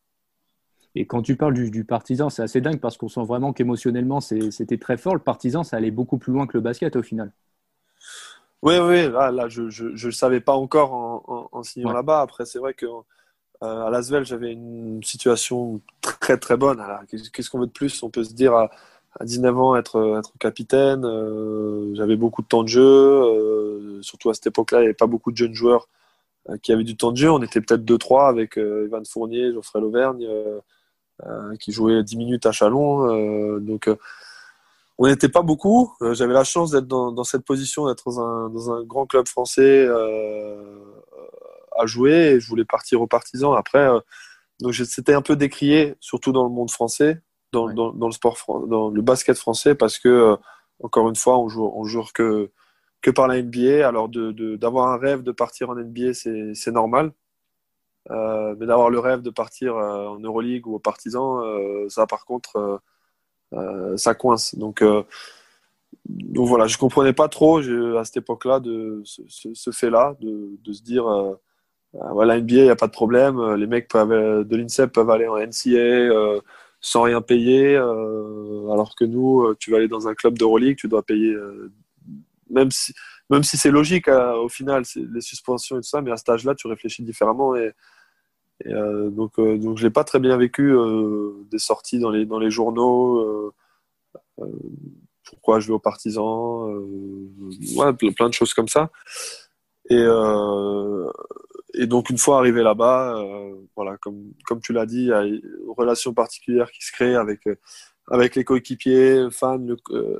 [0.95, 4.77] Et quand tu parles du, partisan, c'est assez dingue parce qu'on sent vraiment qu'émotionnellement, c'était
[4.77, 5.13] très fort.
[5.13, 7.31] Le partisan, ça allait beaucoup plus loin que le basket au final.
[8.61, 10.93] Oui, oui, là, je ne le savais pas encore
[11.51, 12.21] en, signant là-bas.
[12.21, 16.81] Après, c'est vrai que euh, à Lasvel, j'avais une situation très très bonne.
[17.33, 18.01] Qu'est-ce qu'on veut de plus?
[18.01, 18.69] On peut se dire à,
[19.21, 21.05] 19 ans être, être capitaine.
[21.05, 22.81] Euh, j'avais beaucoup de temps de jeu.
[22.81, 25.89] Euh, surtout à cette époque-là, il n'y avait pas beaucoup de jeunes joueurs
[26.61, 27.31] qui avaient du temps de jeu.
[27.31, 30.27] On était peut-être 2-3 avec Ivan Fournier, Geoffrey Lauvergne.
[31.25, 33.07] Euh, qui jouait 10 minutes à Chalon.
[33.07, 33.95] Euh, donc, euh,
[34.97, 35.93] on n'était pas beaucoup.
[36.11, 39.87] J'avais la chance d'être dans, cette position, d'être dans un, dans un, grand club français
[41.77, 42.33] à jouer.
[42.33, 43.53] Et je voulais partir aux partisans.
[43.57, 43.89] Après,
[44.61, 48.37] donc c'était un peu décrié, surtout dans le monde français, dans, dans, dans, le sport,
[48.67, 50.37] dans le basket français, parce que
[50.81, 52.51] encore une fois, on joue, on joue que
[53.01, 53.87] que par la NBA.
[53.87, 57.11] Alors d'avoir de, un rêve de partir en NBA, c'est normal.
[58.11, 62.05] Euh, mais d'avoir le rêve de partir euh, en Euroleague ou au Partizan, euh, ça
[62.05, 62.81] par contre,
[63.95, 64.55] ça coince.
[64.55, 64.83] Donc,
[66.05, 69.21] donc voilà, je comprenais pas trop à cette époque-là de ce,
[69.53, 71.05] ce, fait-là, de, de, se dire
[71.93, 75.27] voilà, NBA, il n'y a pas de problème, les mecs peuvent, de l'INSEP peuvent aller
[75.27, 76.41] en NCA
[76.81, 81.03] sans rien payer, alors que nous, tu vas aller dans un club d'Euroleague, tu dois
[81.03, 81.33] payer,
[82.49, 82.93] même si,
[83.29, 86.55] même si c'est logique au final, les suspensions et tout ça, mais à cet âge-là,
[86.55, 87.73] tu réfléchis différemment et,
[88.67, 92.25] euh, donc, euh, donc je l'ai pas très bien vécu euh, des sorties dans les
[92.25, 93.53] dans les journaux.
[95.23, 96.69] pourquoi je vais aux partisans,
[97.75, 98.91] ouais, plein de choses comme ça.
[99.89, 100.03] Et
[101.77, 103.21] et donc une fois arrivé là-bas,
[103.75, 105.41] voilà, comme, comme tu l'as dit, il y a une
[105.75, 107.41] relation particulière qui se crée avec,
[108.09, 109.59] avec les coéquipiers, fans,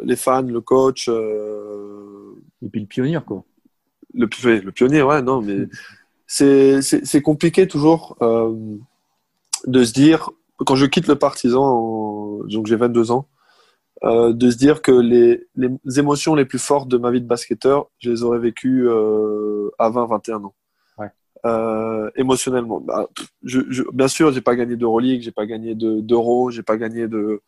[0.04, 1.08] les fans, le coach.
[1.08, 3.44] et puis le pionnier, quoi.
[4.14, 5.68] Le, le pionnier, ouais, non, mais
[6.28, 8.18] c'est compliqué toujours
[9.68, 13.28] de se dire, quand je quitte le partisan, donc j'ai 22 ans,
[14.04, 17.28] euh, de se dire que les, les, émotions les plus fortes de ma vie de
[17.28, 20.56] basketteur, je les aurais vécues euh, à 20-21 ans.
[20.98, 21.10] Ouais.
[21.46, 22.82] Euh, émotionnellement.
[22.82, 23.08] Bah,
[23.44, 27.08] je, je, bien sûr, j'ai pas gagné d'Euroleague, j'ai pas gagné d'Euro, j'ai pas gagné
[27.08, 27.42] de, euh,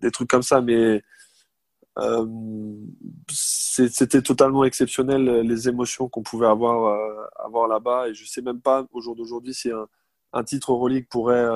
[0.00, 1.02] des trucs comme ça, mais
[1.98, 2.26] euh,
[3.30, 6.98] c'était totalement exceptionnel les émotions qu'on pouvait avoir,
[7.36, 8.08] avoir là-bas.
[8.08, 9.70] Et je sais même pas au jour d'aujourd'hui si
[10.32, 11.48] un, titre Euroleague pourrait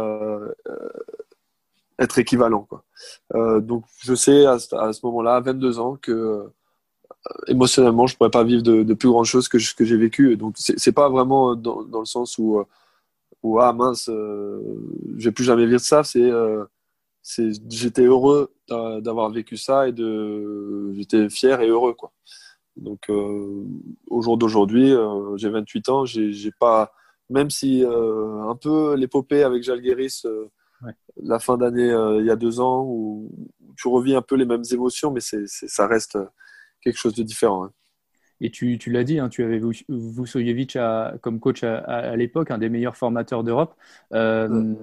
[1.98, 2.62] être équivalent.
[2.62, 2.84] Quoi.
[3.34, 6.54] Euh, donc je sais à, ce moment-là, à 22 ans, que euh,
[7.48, 10.36] émotionnellement, je pourrais pas vivre de, plus grand chose que, que j'ai vécu.
[10.36, 12.64] Donc c'est pas vraiment dans, dans, le sens où, euh,
[13.42, 14.60] où ah mince, euh,
[15.16, 16.04] je vais plus jamais vivre ça.
[16.04, 16.30] C'est
[17.68, 22.12] j'étais heureux d'avoir vécu ça et de j'étais fier et heureux quoi.
[22.76, 24.94] Donc au jour d'aujourd'hui,
[25.36, 26.92] j'ai 28 ans, j'ai pas
[27.30, 30.22] même si un peu l'épopée avec Jalgueris
[31.22, 33.30] la fin d'année euh, il y a deux ans où,
[33.76, 36.26] tu revis un peu les mêmes émotions, mais c'est, ça reste euh,
[36.80, 37.64] quelque chose de différent.
[37.64, 37.72] Hein.
[38.40, 40.78] Et tu, tu l'as dit, hein, tu avais Vusojevic
[41.20, 43.74] comme coach à, l'époque, un des meilleurs formateurs d'Europe.
[44.14, 44.74] Euh,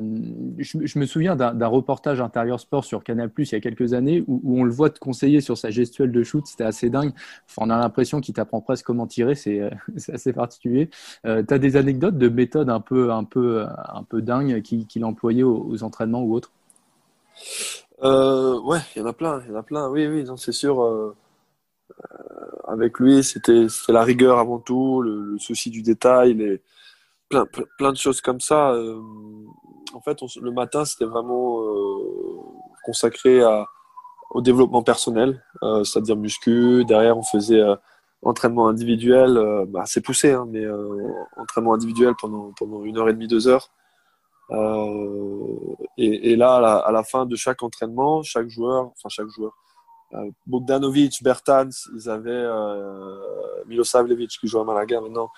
[0.58, 4.24] je, me souviens d'un reportage intérieur sport sur Canal Plus il y a quelques années
[4.28, 6.46] où, on le voit te conseiller sur sa gestuelle de shoot.
[6.46, 7.14] C'était assez dingue.
[7.58, 9.36] on a l'impression qu'il t'apprend presque comment tirer.
[9.36, 9.62] C'est
[10.12, 10.90] assez particulier.
[11.26, 15.06] Euh, tu as des anecdotes de méthodes un peu, un peu, un peu dingues qu'il
[15.06, 16.52] employait aux, entraînements ou autres?
[18.04, 19.42] Euh, Ouais, il y en a plein.
[19.46, 19.90] Il y en a plein.
[19.90, 21.16] Oui, oui, c'est sûr.
[21.92, 26.62] Euh, avec lui, c'était la rigueur avant tout, le, souci du détail, les,
[27.30, 28.72] plein, de choses comme ça.
[28.72, 29.00] Euh,
[29.94, 32.42] en fait, le matin, c'était vraiment euh,
[32.84, 33.42] consacré
[34.32, 35.44] au développement personnel,
[35.84, 36.84] c'est-à-dire muscu.
[36.86, 37.64] Derrière, on faisait
[38.22, 40.66] entraînement individuel, bah, assez poussé, hein, mais
[41.38, 43.72] entraînement individuel pendant, une heure et demie, deux heures.
[45.98, 49.54] Et, là, à la, fin de chaque entraînement, chaque joueur, enfin chaque joueur,
[50.46, 53.18] Bogdanovic, Bertans, ils avaient euh,
[53.68, 55.30] Milosavljevic qui joue à Malaga maintenant.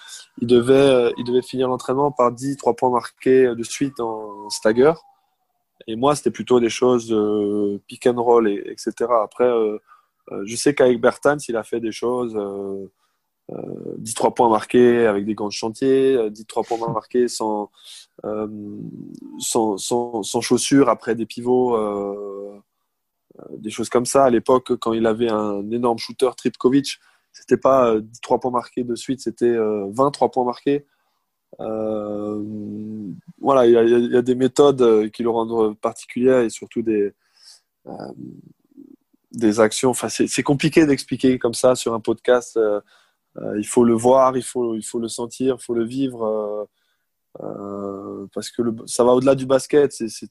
[0.41, 4.93] Ils devaient, euh, ils finir l'entraînement par 10, 3 points marqués de suite en stagger.
[5.87, 8.93] Et moi, c'était plutôt des choses de pick and roll, et, etc.
[9.23, 9.49] Après,
[10.43, 12.35] je sais qu'avec Bertans, il a fait des choses.
[12.35, 17.71] Euh, 10 3 points marqués avec des gants de chantier, 10 3 points marqués sans,
[19.39, 22.61] sans, chaussures après des pivots euh,
[23.57, 24.25] des choses comme ça.
[24.25, 26.99] À l'époque, quand il avait un énorme shooter, Tripkovic,
[27.31, 30.85] c'était pas 3 euh, points marqués de suite, c'était 23 euh, points marqués.
[33.39, 37.13] voilà, il y, a, des méthodes qui le rendent particulier et surtout des,
[39.31, 39.91] des actions.
[39.91, 42.59] Enfin, c'est compliqué d'expliquer comme ça sur un podcast.
[43.57, 46.67] il faut le voir, il faut, il faut le sentir, il faut le vivre.
[48.33, 50.29] parce que ça va au-delà du basket, c'est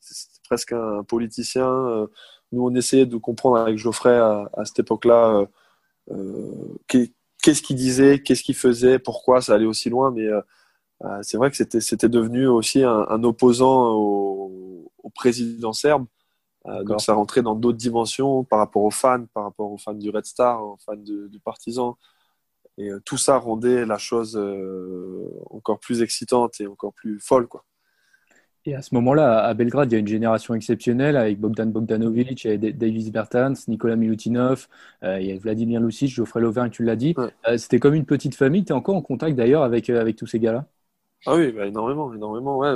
[0.49, 2.09] presque un politicien
[2.53, 5.47] nous, on essayait de comprendre avec Geoffrey à, cette époque-là euh,
[6.13, 6.75] euh,
[7.43, 10.11] qu'est-ce qu'il disait, qu'est-ce qu'il faisait, pourquoi ça allait aussi loin.
[10.13, 10.41] Mais euh,
[11.23, 16.07] c'est vrai que c'était devenu aussi un, opposant au, président serbe.
[16.83, 20.11] donc ça rentrait dans d'autres dimensions par rapport aux fans, par rapport aux fans du
[20.11, 21.97] Red Star, aux fans du Partisan.
[22.77, 24.39] Et tout ça rendait la chose
[25.51, 27.47] encore plus excitante et encore plus folle.
[27.47, 27.65] Quoi.
[28.69, 32.49] Et à ce moment-là, à Belgrade, il y a une génération exceptionnelle avec Bogdan Bogdanovic,
[32.49, 34.67] Davis Bertans, Nicolas Milutinov,
[35.05, 37.15] euh, il y a Vladimir Lucic, Geoffrey Lovin, tu l'as dit.
[37.47, 38.65] Euh, c'était comme une petite famille.
[38.65, 40.67] Tu es encore en contact d'ailleurs avec, euh, avec tous ces gars-là?
[41.27, 42.59] Ah oui, bah, énormément, énormément.
[42.59, 42.75] Ouais.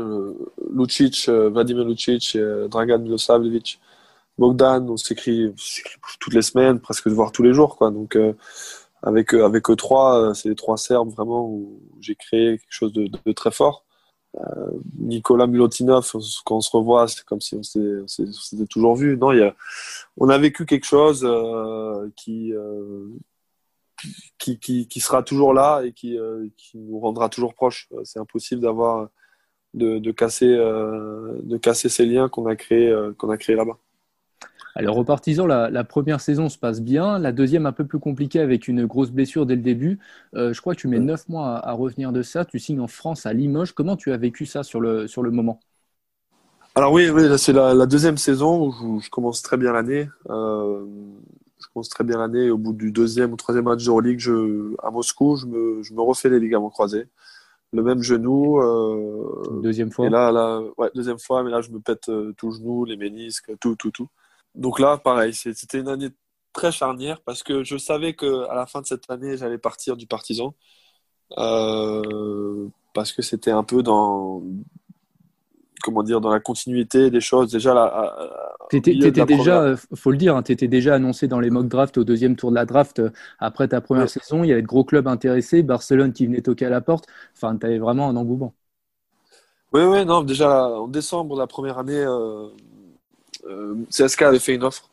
[0.72, 2.38] Lucic, Vladimir Lucic,
[2.70, 3.80] Dragan Milosavljevic,
[4.38, 5.53] Bogdan, on s'écrit
[6.20, 7.76] toutes les semaines, presque de voir tous les jours.
[7.76, 7.91] Quoi.
[7.91, 8.16] Donc,
[9.03, 13.09] avec, avec eux trois, c'est les trois Serbes vraiment où j'ai créé quelque chose de,
[13.24, 13.84] de très fort.
[14.39, 16.09] Euh, Nicolas Milotinov,
[16.45, 19.16] quand on se revoit, c'est comme si on s'était toujours vu.
[19.16, 19.55] Non, il y a,
[20.16, 23.09] on a vécu quelque chose euh, qui, euh,
[24.39, 26.16] qui, qui, qui, sera toujours là et qui,
[26.57, 27.89] qui nous rendra toujours proches.
[28.05, 29.09] C'est impossible d'avoir
[29.74, 33.78] de, de, casser, de casser ces liens qu'on a créés qu'on a créé là-bas.
[34.75, 37.18] Alors, au Partisan, la, première saison se passe bien.
[37.18, 39.99] La deuxième, un peu plus compliquée avec une grosse blessure dès le début.
[40.35, 42.45] Euh, je crois que tu mets neuf mois à, revenir de ça.
[42.45, 43.73] Tu signes en France à Limoges.
[43.73, 45.61] Comment tu as vécu ça sur le, sur le moment?
[46.77, 50.09] Alors, oui, oui c'est la, deuxième saison où je, commence très bien l'année.
[50.29, 50.85] Euh,
[51.59, 52.51] je commence très bien l'année.
[52.51, 55.93] Au bout du deuxième ou troisième match de Euroleague, je, à Moscou, je me, je
[55.95, 57.09] me refais les ligaments croisés.
[57.73, 58.61] le même genou.
[58.61, 60.07] Euh, deuxième fois.
[60.07, 62.85] Et là, là, ouais, deuxième fois, mais là, je me pète euh, tout le genou,
[62.85, 64.09] les ménisques, tout, tout, tout.
[64.55, 66.09] Donc là, pareil, c'était une année
[66.53, 69.96] très charnière parce que je savais que à la fin de cette année, j'allais partir
[69.96, 70.55] du Partisan
[71.38, 74.42] euh, parce que c'était un peu dans
[75.82, 77.53] comment dire dans la continuité des choses.
[77.53, 78.16] Déjà là,
[78.68, 78.94] t'étais
[79.24, 82.36] déjà, faut le dire, hein, tu étais déjà annoncé dans les mock drafts au deuxième
[82.36, 83.01] tour de la draft
[83.38, 84.44] après ta première saison.
[84.44, 87.07] Il y avait de gros clubs intéressés, Barcelone qui venait toquer à la porte.
[87.36, 88.55] Enfin, tu avais vraiment un engouement.
[89.72, 92.48] Oui, oui, non, déjà en décembre, la première année, euh, euh,
[93.91, 94.91] CSK avait fait une offre,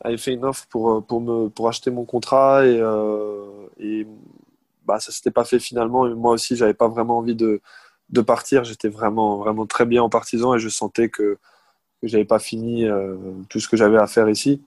[0.00, 3.44] avait fait une offre pour, pour, me, pour acheter mon contrat et, euh,
[3.78, 4.06] et
[4.84, 6.08] bah, ça s'était pas fait finalement.
[6.14, 7.60] Moi aussi, j'avais pas vraiment envie de,
[8.10, 8.64] de partir.
[8.64, 11.38] J'étais vraiment, vraiment très bien en partisan et je sentais que,
[12.00, 13.16] que j'avais pas fini euh,
[13.48, 14.62] tout ce que j'avais à faire ici.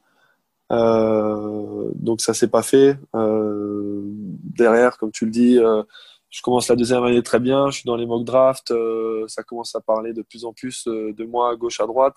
[0.71, 2.97] Euh, donc ça s'est pas fait.
[3.15, 5.83] Euh, derrière, comme tu le dis, euh,
[6.29, 7.69] je commence la deuxième année très bien.
[7.71, 8.71] Je suis dans les mock drafts.
[8.71, 12.15] Euh, ça commence à parler de plus en plus de moi à gauche à droite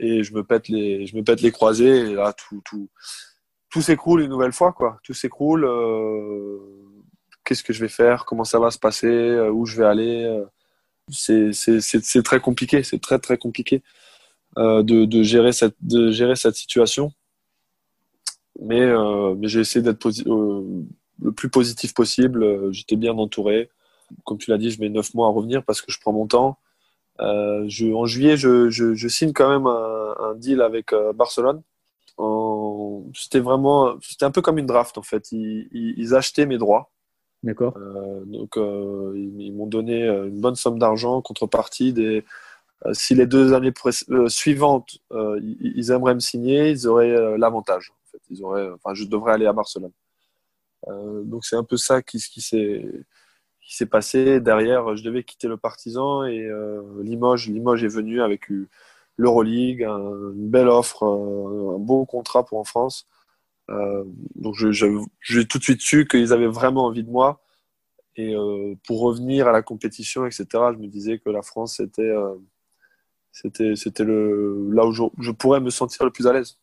[0.00, 2.88] et je me pète les, je me pète les croisés et là tout, tout,
[3.70, 4.98] tout s'écroule une nouvelle fois quoi.
[5.02, 5.64] Tout s'écroule.
[5.64, 6.58] Euh,
[7.44, 10.24] qu'est-ce que je vais faire, comment ça va se passer, euh, où je vais aller?
[10.24, 10.44] Euh,
[11.10, 13.82] c'est très compliqué, c'est très très compliqué
[14.56, 17.12] de, gérer cette, de gérer cette situation.
[18.60, 18.86] Mais,
[19.36, 20.08] mais j'ai essayé d'être
[21.20, 22.72] le plus positif possible.
[22.72, 23.68] J'étais bien entouré.
[24.24, 26.26] Comme tu l'as dit, je mets neuf mois à revenir parce que je prends mon
[26.26, 26.56] temps.
[27.20, 31.62] Euh, je, en juillet, je, je, je, signe quand même un, un deal avec Barcelone.
[33.14, 35.32] C'était vraiment, c'était un peu comme une draft en fait.
[35.32, 36.90] Ils, ils, ils achetaient mes droits.
[37.44, 37.74] D'accord.
[37.76, 42.24] Euh, donc, euh, ils, m'ont donné euh, une bonne somme d'argent en contrepartie des.
[42.92, 43.72] si les deux années
[44.28, 47.92] suivantes, ils, aimeraient me signer, ils auraient l'avantage.
[47.92, 48.22] En fait.
[48.30, 49.92] ils auraient, enfin, je devrais aller à Barcelone.
[51.24, 52.84] donc, c'est un peu ça qui, qui s'est
[53.64, 54.40] qui s'est passé.
[54.40, 56.48] Derrière, je devais quitter le Partisan et
[57.02, 58.48] Limoges, Limoges est venu avec
[59.16, 63.08] l'Euroleague, une belle offre, un beau contrat pour en France.
[63.70, 64.04] Euh,
[64.34, 67.40] donc j'ai tout de suite su qu'ils avaient vraiment envie de moi.
[68.16, 72.36] Et euh, pour revenir à la compétition, etc., je me disais que la France, euh,
[73.32, 76.58] c'était le là où je, je, pourrais me sentir le plus à l'aise.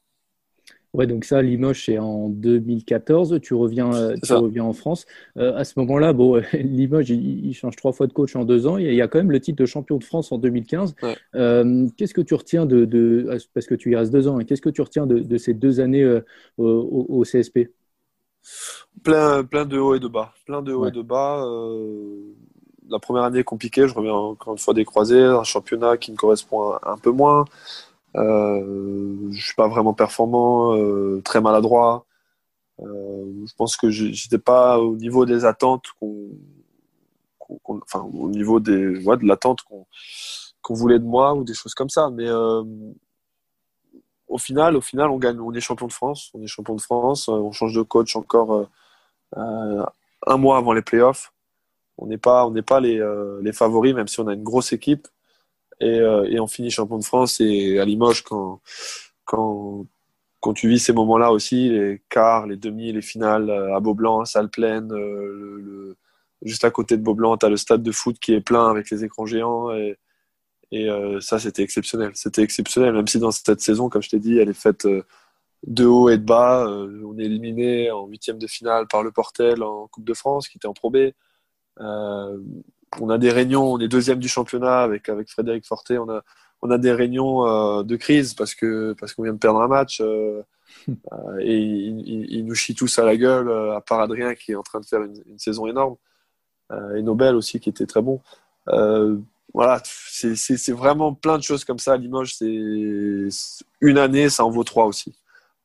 [0.93, 3.39] Ouais, donc ça, Limoges, c'est en 2014.
[3.41, 5.05] Tu reviens, euh, tu reviens en France.
[5.37, 8.77] Euh, à ce moment-là, bon, Limoges, il, change trois fois de coach en deux ans.
[8.77, 10.95] Il y a quand même le titre de champion de France en 2015.
[11.35, 14.45] Euh, qu'est-ce que tu retiens de, de, parce que tu y restes deux ans, et
[14.45, 16.05] qu'est-ce que tu retiens de, de ces deux années
[16.57, 17.69] au, au, CSP
[19.03, 20.33] Plein, plein de hauts et de bas.
[20.45, 21.45] Plein de hauts et de bas.
[22.89, 23.87] la première année est compliquée.
[23.87, 27.11] Je reviens encore une fois des croisés, un championnat qui me correspond un, un peu
[27.11, 27.45] moins.
[28.15, 32.05] Euh, je suis pas vraiment performant, euh, très maladroit.
[32.81, 36.29] Euh, je pense que j'étais pas au niveau des attentes qu'on,
[37.83, 39.59] enfin au niveau des, de l'attente
[40.61, 42.09] qu'on voulait de moi ou des choses comme ça.
[42.09, 42.63] Mais euh,
[44.27, 46.81] au final, au final, on gagne, on est champion de France, on est champion de
[46.81, 48.67] France, on change de coach encore
[49.35, 51.33] un mois avant les playoffs.
[51.97, 55.07] On n'est pas, on n'est pas les favoris, même si on a une grosse équipe.
[55.81, 58.61] Et, euh, et, on finit champion de France et à Limoges quand
[59.25, 59.85] quand
[60.41, 64.25] quand tu vis ces moments-là aussi, les quarts, les demi, les finales euh, à Beaublanc,
[64.25, 65.95] salle pleine, euh,
[66.41, 68.89] juste à côté de Beaublanc, tu as le stade de foot qui est plein avec
[68.91, 69.97] les écrans géants et,
[71.21, 72.11] ça c'était exceptionnel.
[72.15, 74.87] C'était exceptionnel, même si dans cette saison, comme je t'ai dit, elle est faite
[75.67, 76.65] de haut et de bas.
[76.67, 80.57] on est éliminé en huitième de finale par le Portel en Coupe de France, qui
[80.57, 80.91] était en Pro
[82.99, 86.23] on a des réunions, on est deuxième du championnat avec, avec Frédéric Forté, on a,
[86.61, 89.67] on a des réunions euh, de crise parce que parce qu'on vient de perdre un
[89.67, 90.41] match euh,
[90.89, 90.93] euh
[91.39, 94.79] et ils nous chient tous à la gueule, à part Adrien qui est en train
[94.79, 95.95] de faire une, une saison énorme
[96.71, 98.21] euh, et Nobel aussi qui était très bon.
[99.53, 101.97] voilà, c'est vraiment plein de choses comme ça.
[101.97, 103.29] Limoges, c'est
[103.81, 105.13] une année, ça en vaut trois aussi.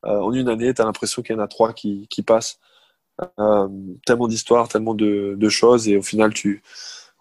[0.03, 2.59] en une année, tu as l'impression qu'il y en a trois qui, qui passent.
[4.05, 6.63] tellement d'histoires, tellement de, de choses et au final tu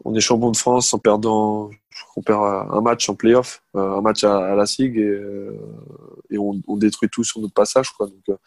[0.03, 1.69] on est champion de France en perdant,
[2.17, 5.57] on perd un match en playoff, euh, un match à, la SIG et, euh,
[6.37, 7.87] on, détruit tout sur notre passage.
[7.99, 8.37] Donc,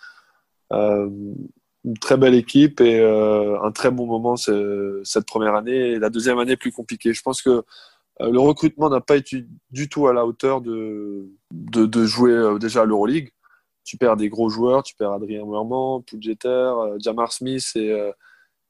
[0.72, 1.08] euh,
[1.84, 5.92] une très belle équipe et un très bon moment cette première année.
[5.92, 7.14] Et la deuxième année plus compliquée.
[7.14, 7.62] Je pense que
[8.20, 12.84] le recrutement n'a pas été du tout à la hauteur de, de, jouer déjà à
[12.84, 13.30] l'Euroleague.
[13.84, 18.12] Tu perds des gros joueurs, tu perds Adrien Moerman, Poudjeter, Jamar Smith et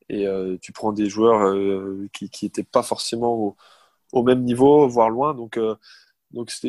[0.09, 3.57] et euh, tu prends des joueurs euh, qui n'étaient pas forcément
[4.13, 5.35] au, même niveau, voire loin.
[5.35, 5.75] Donc, euh,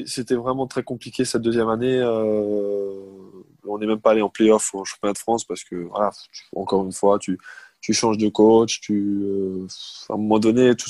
[0.06, 2.02] c'était vraiment très compliqué cette deuxième année.
[2.04, 5.90] on n'est même pas allé en playoff au championnat de France parce que,
[6.56, 7.38] encore une fois, tu,
[7.92, 9.26] changes de coach, tu,
[10.10, 10.90] à un moment donné, tout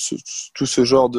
[0.65, 1.09] ce, genre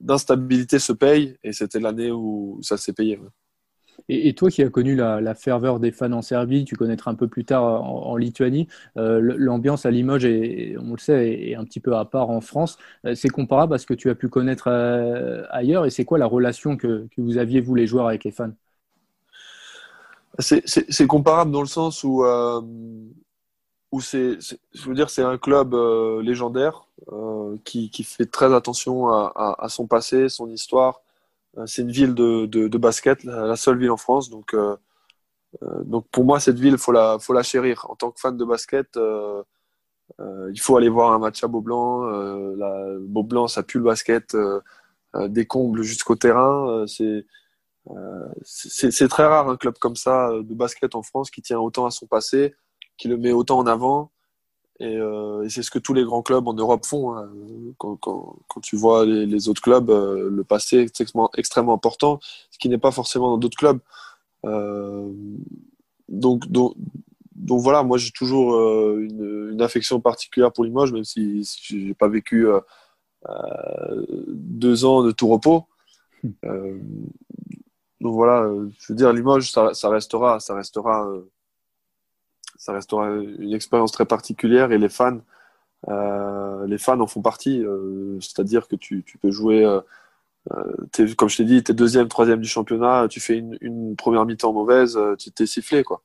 [0.00, 3.20] d'instabilité se paye et c'était l'année où ça s'est payé.
[4.08, 7.26] Et, toi qui as connu la, ferveur des fans en Serbie, tu connaîtras un peu
[7.28, 11.80] plus tard en, Lituanie, euh, l'ambiance à Limoges, est, on le sait, est un petit
[11.80, 12.78] peu à part en France.
[13.04, 16.18] Euh, c'est comparable à ce que tu as pu connaître euh, ailleurs et c'est quoi
[16.18, 18.52] la relation que, vous aviez, vous les joueurs, avec les fans?
[20.38, 22.22] C'est comparable dans le sens où,
[24.00, 24.38] c'est,
[25.08, 25.74] c'est un club
[26.22, 26.86] légendaire
[27.64, 31.00] qui, fait très attention à, son passé, son histoire,
[31.66, 34.28] c'est une ville de, de, basket, la, seule ville en France.
[34.30, 34.76] Donc, euh,
[35.62, 37.86] euh, donc pour moi, cette ville, faut la, faut la chérir.
[37.88, 42.02] En tant que fan de basket, il faut aller voir un match à Beaublanc.
[42.56, 44.36] la, Beaublanc, ça pue le basket
[45.14, 46.84] des combles jusqu'au terrain.
[46.86, 47.26] c'est
[48.42, 51.92] c'est très rare un club comme ça de basket en France qui tient autant à
[51.92, 52.56] son passé,
[52.96, 54.10] qui le met autant en avant
[54.82, 57.16] euh, et, c'est ce que tous les grands clubs en Europe font.
[57.16, 57.30] Hein.
[57.78, 57.98] Quand,
[58.62, 61.00] tu vois les, autres clubs, euh, le passé est
[61.36, 62.20] extrêmement, important,
[62.50, 63.78] ce qui n'est pas forcément dans d'autres clubs.
[64.44, 65.12] Euh,
[66.08, 66.74] donc, donc,
[67.60, 68.54] voilà, moi j'ai toujours
[68.98, 72.46] une, affection particulière pour Limoges, même si, je n'ai pas vécu
[74.28, 75.64] deux ans de tout repos.
[76.22, 76.82] donc
[78.00, 78.48] voilà,
[78.78, 81.08] je veux dire, Limoges, ça, ça restera, ça restera
[82.58, 85.20] ça restera une expérience très particulière et les fans,
[85.88, 87.62] euh, les fans en font partie.
[87.64, 89.80] Euh, c'est-à-dire que tu, peux jouer, euh,
[91.16, 94.52] comme je t'ai dit, tu es deuxième, troisième du championnat, tu fais une, première mi-temps
[94.52, 95.84] mauvaise, tu t'es sifflé.
[95.84, 96.02] Quoi.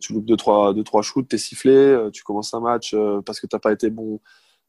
[0.00, 2.94] tu loupes deux, trois, deux, trois shoots, t'es sifflé, tu commences un match
[3.24, 4.20] parce que t'as pas été bon.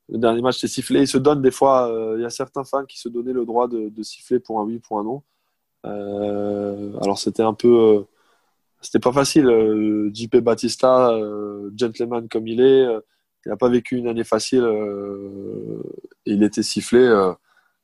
[0.09, 1.01] Le dernier match, t'es sifflé.
[1.01, 3.67] Ils se donnent des fois, il y a certains fans qui se donnaient le droit
[3.67, 5.23] de siffler pour un oui, pour un non.
[5.83, 8.05] alors c'était un peu
[8.81, 9.47] c'était pas facile.
[9.47, 12.99] Euh, JP Batista, euh, gentleman comme il est, euh,
[13.45, 14.65] il n'a pas vécu une année facile.
[16.25, 16.99] il était sifflé,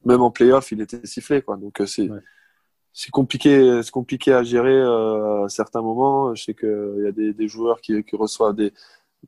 [0.05, 1.41] même en playoff, il était sifflé.
[1.41, 1.57] Quoi.
[1.57, 2.09] Donc c'est
[2.93, 6.33] c'est compliqué, c'est compliqué à gérer à certains moments.
[6.35, 8.73] Je sais qu'il y a des, des joueurs qui, qui, reçoivent des,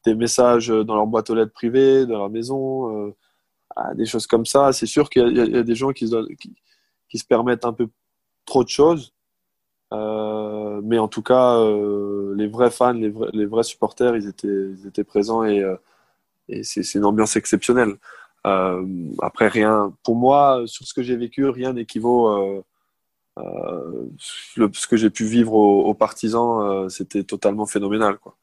[0.06, 3.14] des messages dans leur boîte aux lettres privée, dans leur maison,
[3.76, 4.72] ah, des choses comme ça.
[4.74, 6.10] C'est sûr qu'il y, y, a des gens qui
[6.40, 6.56] qui,
[7.10, 7.88] qui se permettent un peu
[8.46, 9.14] trop de choses.
[9.94, 14.28] Euh, mais en tout cas, euh, les vrais fans, les vrais, les vrais, supporters, ils
[14.28, 15.76] étaient, ils étaient présents et, euh,
[16.50, 17.98] et c'est une ambiance exceptionnelle.
[18.44, 22.64] après, rien, pour moi, sur ce que j'ai vécu, rien n'équivaut.
[23.38, 28.18] ce que j'ai pu vivre aux, partisans, c'était totalement phénoménal.
[28.20, 28.36] Quoi.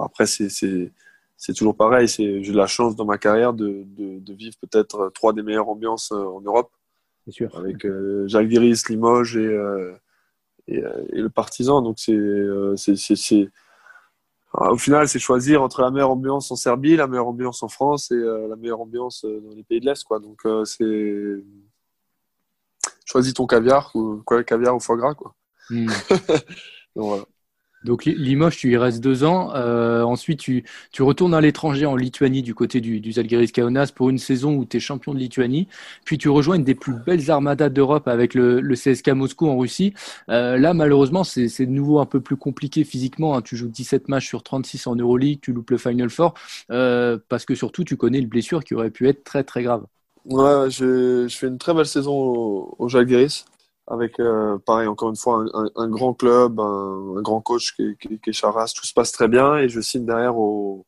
[0.00, 2.08] après, c'est toujours pareil.
[2.08, 5.68] J'ai eu la chance dans ma carrière de, de, de vivre peut-être trois des meilleures
[5.68, 6.70] ambiances en Europe.
[7.28, 7.56] Sûr.
[7.56, 9.92] Avec euh, Jacques Viris, Limoges et, euh,
[10.70, 11.82] euh, et, le Partisan.
[11.82, 13.48] Donc, c'est.
[14.54, 18.10] Au final, c'est choisir entre la meilleure ambiance en Serbie, la meilleure ambiance en France
[18.10, 20.04] et la meilleure ambiance dans les pays de l'Est.
[20.04, 20.18] Quoi.
[20.18, 21.42] Donc, c'est.
[23.06, 25.14] Choisis ton caviar, ou quoi, caviar ou foie gras.
[25.14, 25.34] Quoi.
[25.70, 25.86] Hmm.
[26.96, 27.24] Donc, voilà.
[27.84, 29.52] Donc Limoges, tu y restes deux ans.
[29.54, 30.64] Euh, ensuite, tu,
[31.00, 34.64] retournes à l'étranger en Lituanie du côté du, du Zalgiris Kaunas pour une saison où
[34.64, 35.68] tu es champion de Lituanie.
[36.04, 39.94] Puis tu rejoins une des plus belles armadas d'Europe avec le, CSK Moscou en Russie.
[40.28, 43.36] Euh, là, malheureusement, c'est de nouveau un peu plus compliqué physiquement.
[43.36, 43.42] Hein.
[43.42, 46.34] Tu joues 17 matchs sur 36 en Euroleague, tu loupes le Final Four
[46.70, 49.84] euh, parce que surtout, tu connais une blessure qui aurait pu être très très grave.
[50.24, 52.88] Ouais, je, fais une très belle saison au, au
[53.86, 58.30] avec euh, pareil encore une fois un, grand club, un, grand coach qui, qui, qui,
[58.30, 60.86] est Charas, tout se passe très bien et je signe derrière au,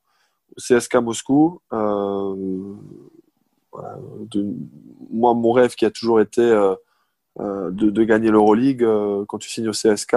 [0.56, 1.60] CSK Moscou.
[1.72, 2.34] Euh,
[4.30, 4.54] de,
[5.10, 6.76] moi, mon rêve qui a toujours été euh,
[7.40, 8.86] de, de, gagner l'Euroleague,
[9.26, 10.14] quand tu signes au CSK,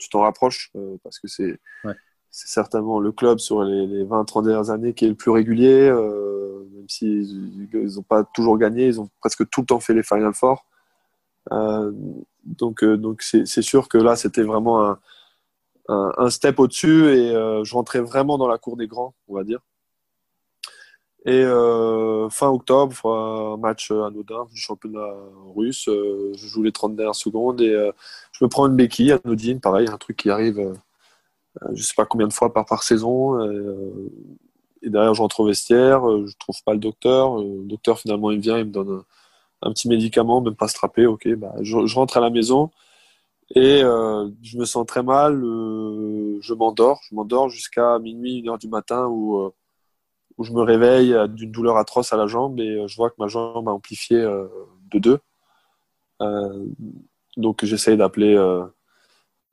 [0.00, 0.72] tu t'en rapproches
[1.04, 1.60] parce que c'est
[2.30, 5.90] c'est certainement le club sur les, les 20-30 dernières années qui est le plus régulier,
[5.90, 10.34] même s'ils n'ont pas toujours gagné, ils ont presque tout le temps fait les Final
[10.34, 10.64] Four.
[11.52, 11.92] Euh,
[12.44, 14.96] donc, euh, donc c'est sûr que là, c'était vraiment
[15.88, 19.44] un, step au-dessus et euh, je rentrais vraiment dans la cour des grands, on va
[19.44, 19.60] dire.
[21.26, 21.42] Et
[22.30, 25.12] fin octobre, match anodin du championnat
[25.54, 27.90] russe, je joue les 30 dernières secondes et
[28.32, 30.74] je me prends une béquille anodine, pareil, un truc qui arrive,
[31.72, 33.38] je sais pas combien de fois par, par saison.
[34.80, 37.36] Et, derrière, je rentre au vestiaire, je trouve pas le docteur.
[37.36, 39.02] Le docteur, finalement, il vient, il me donne
[39.62, 42.70] un petit médicament, même pas strapper, ok, bah, je, rentre à la maison
[43.54, 48.50] et euh, je me sens très mal, euh, je m'endors, je m'endors jusqu'à minuit, une
[48.50, 49.50] heure du matin où, euh,
[50.40, 53.68] je me réveille d'une douleur atroce à la jambe et je vois que ma jambe
[53.68, 55.18] a amplifié de deux.
[57.36, 58.36] donc j'essaye d'appeler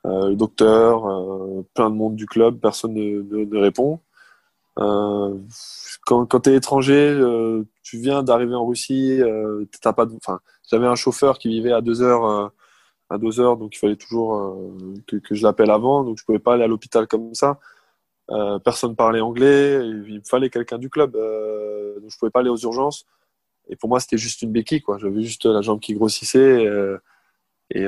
[0.04, 1.02] le docteur,
[1.74, 4.00] plein de monde du club, personne ne, ne, répond.
[4.76, 7.20] Quand quand tu es étranger,
[7.84, 9.22] tu viens d'arriver en Russie,
[9.82, 12.52] t'as pas, enfin, j'avais un chauffeur qui vivait à deux heures
[13.10, 14.68] à deux heures, donc il fallait toujours
[15.08, 17.60] que, je l'appelle avant, donc je pouvais pas aller à l'hôpital comme ça.
[18.32, 22.40] Euh, personne parlait anglais, il me fallait quelqu'un du club, euh, donc je pouvais pas
[22.40, 23.06] aller aux urgences.
[23.68, 24.98] Et pour moi, c'était juste une béquille, quoi.
[24.98, 26.66] J'avais juste la jambe qui grossissait.
[26.66, 26.98] Euh,
[27.72, 27.84] et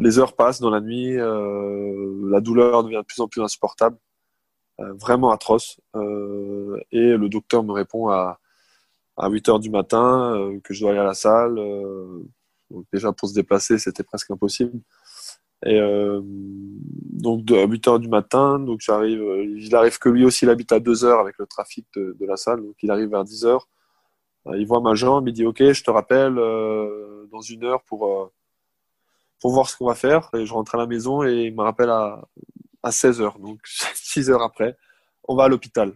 [0.00, 3.96] les heures passent dans la nuit, la douleur devient de plus en plus insupportable,
[4.78, 5.80] vraiment atroce.
[5.94, 8.38] et le docteur me répond à,
[9.16, 11.60] à 8 heures du matin que je dois aller à la salle.
[12.92, 14.80] déjà, pour se déplacer, c'était presque impossible.
[15.64, 20.24] Et euh, donc à 8 heures du matin, donc j'arrive, euh, il arrive que lui
[20.24, 23.08] aussi il habite à 2 heures avec le trafic de, la salle, donc il arrive
[23.08, 23.68] vers 10 heures.
[24.46, 28.30] Euh, il voit ma jambe, il dit ok, je te rappelle dans une heure pour
[29.40, 30.30] pour voir ce qu'on va faire.
[30.34, 32.22] Et je rentre à la maison et il me rappelle à,
[32.84, 33.60] à 16 heures, donc
[33.94, 34.76] 6 heures après,
[35.28, 35.92] on va à l'hôpital.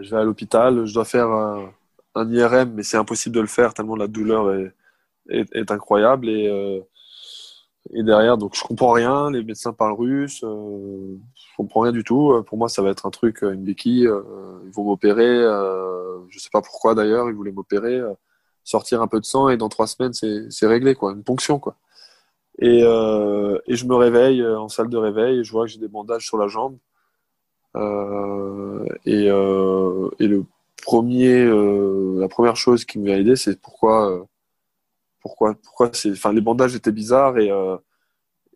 [0.00, 1.72] je vais à l'hôpital, je dois faire un,
[2.16, 4.52] IRM, mais c'est impossible de le faire tellement la douleur
[5.28, 6.48] est, incroyable et
[7.92, 9.30] et derrière, donc je comprends rien.
[9.30, 10.42] Les médecins parlent russe.
[10.44, 12.32] Euh, je comprends rien du tout.
[12.32, 14.06] Euh, pour moi, ça va être un truc, euh, une béquille.
[14.06, 14.22] Euh,
[14.64, 15.24] ils vont m'opérer.
[15.24, 17.28] Euh, je sais pas pourquoi d'ailleurs.
[17.28, 18.00] Ils voulaient m'opérer,
[18.64, 21.76] sortir un peu de sang et dans trois semaines, c'est réglé quoi, une ponction quoi.
[22.58, 25.40] Et, et je me réveille en salle de réveil.
[25.40, 26.78] Et je vois que j'ai des bandages sur la jambe.
[29.04, 30.44] et, et le
[30.82, 31.44] premier,
[32.18, 34.26] la première chose qui m'a aidé, c'est pourquoi
[35.26, 37.76] pourquoi pourquoi c'est enfin les bandages étaient bizarres et euh,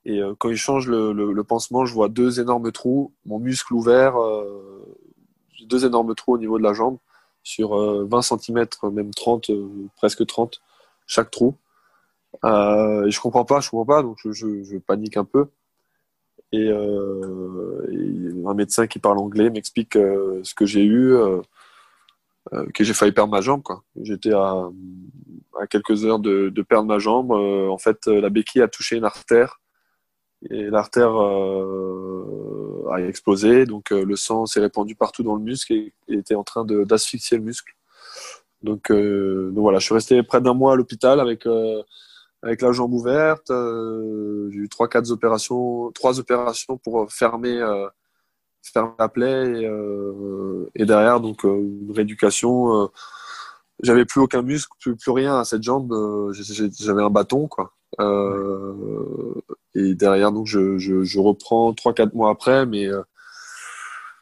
[0.07, 4.17] euh, quand ils changent le, le, pansement je vois deux énormes trous mon muscle ouvert
[4.17, 4.97] euh,
[5.67, 6.99] deux énormes trous au niveau de la jambe
[7.43, 7.75] sur
[8.07, 9.51] 20 cm même 30
[9.97, 10.61] presque 30
[11.07, 11.57] chaque trou
[12.45, 15.47] et je comprends pas je comprends pas donc je, panique un peu
[16.53, 16.71] et, et,
[18.47, 21.15] un médecin qui parle anglais m'explique ce que j'ai eu
[22.53, 23.63] euh, que j'ai failli perdre ma jambe.
[23.63, 23.85] Quoi.
[24.01, 24.69] J'étais à,
[25.69, 27.33] quelques heures de, perdre ma jambe.
[27.33, 29.61] Euh, en fait, euh, la béquille a touché une artère
[30.51, 31.15] et l'artère
[32.91, 33.67] a explosé.
[33.67, 37.45] Donc le sang s'est répandu partout dans le muscle et, était en train d'asphyxier le
[37.45, 37.75] muscle.
[38.63, 41.47] Donc, voilà, je suis resté près d'un mois à l'hôpital avec
[42.43, 43.49] avec la jambe ouverte.
[43.49, 47.63] j'ai eu trois quatre opérations, trois opérations pour fermer
[48.63, 52.85] faire la plaie et, euh, derrière donc euh, une rééducation.
[52.85, 52.87] Euh,
[53.83, 55.93] j'avais plus aucun muscle, plus, rien à cette jambe.
[56.33, 57.73] J'avais un bâton quoi.
[59.75, 62.89] et derrière donc je, reprends trois quatre mois après, mais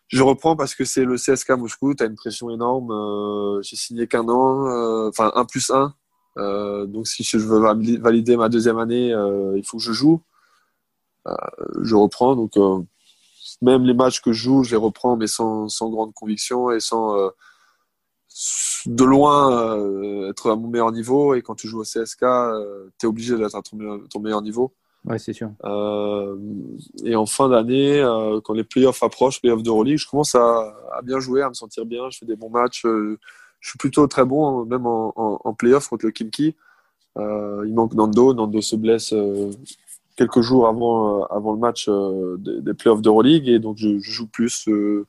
[0.08, 3.60] je reprends parce que c'est le CSK Moscou, tu as une pression énorme.
[3.62, 5.94] j'ai signé qu'un an, enfin un plus un.
[6.38, 7.60] Donc si je veux
[7.98, 9.08] valider ma deuxième année,
[9.56, 10.22] il faut que je joue.
[11.82, 12.56] je reprends, donc
[13.62, 16.80] même les matchs que je joue, je les reprends, mais sans, sans grande conviction et
[16.80, 17.30] sans euh,
[18.86, 21.34] de loin euh, être à mon meilleur niveau.
[21.34, 24.72] Et quand tu joues au CSK, euh, tu es obligé d'être à ton, meilleur niveau.
[25.04, 25.50] Ouais, c'est sûr.
[27.04, 28.02] et en fin d'année,
[28.44, 31.86] quand les playoffs approchent, playoffs d'Euroleague, je commence à, à, bien jouer, à me sentir
[31.86, 32.10] bien.
[32.10, 32.84] Je fais des bons matchs.
[33.60, 36.54] Je suis plutôt très bon, même en, en, playoff contre le Kimki.
[37.16, 38.34] il manque Nando.
[38.34, 39.12] Nando se blesse
[40.18, 43.98] quelques jours avant, euh, avant le match euh, des, des playoffs d'Euroleague et donc je,
[44.00, 45.06] joue plus euh,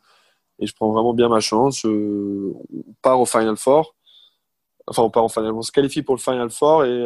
[0.59, 1.83] et je prends vraiment bien ma chance.
[1.83, 2.53] on
[3.01, 3.95] part au Final Four.
[4.85, 6.99] Enfin, on part au Final On se qualifie pour le Final Four et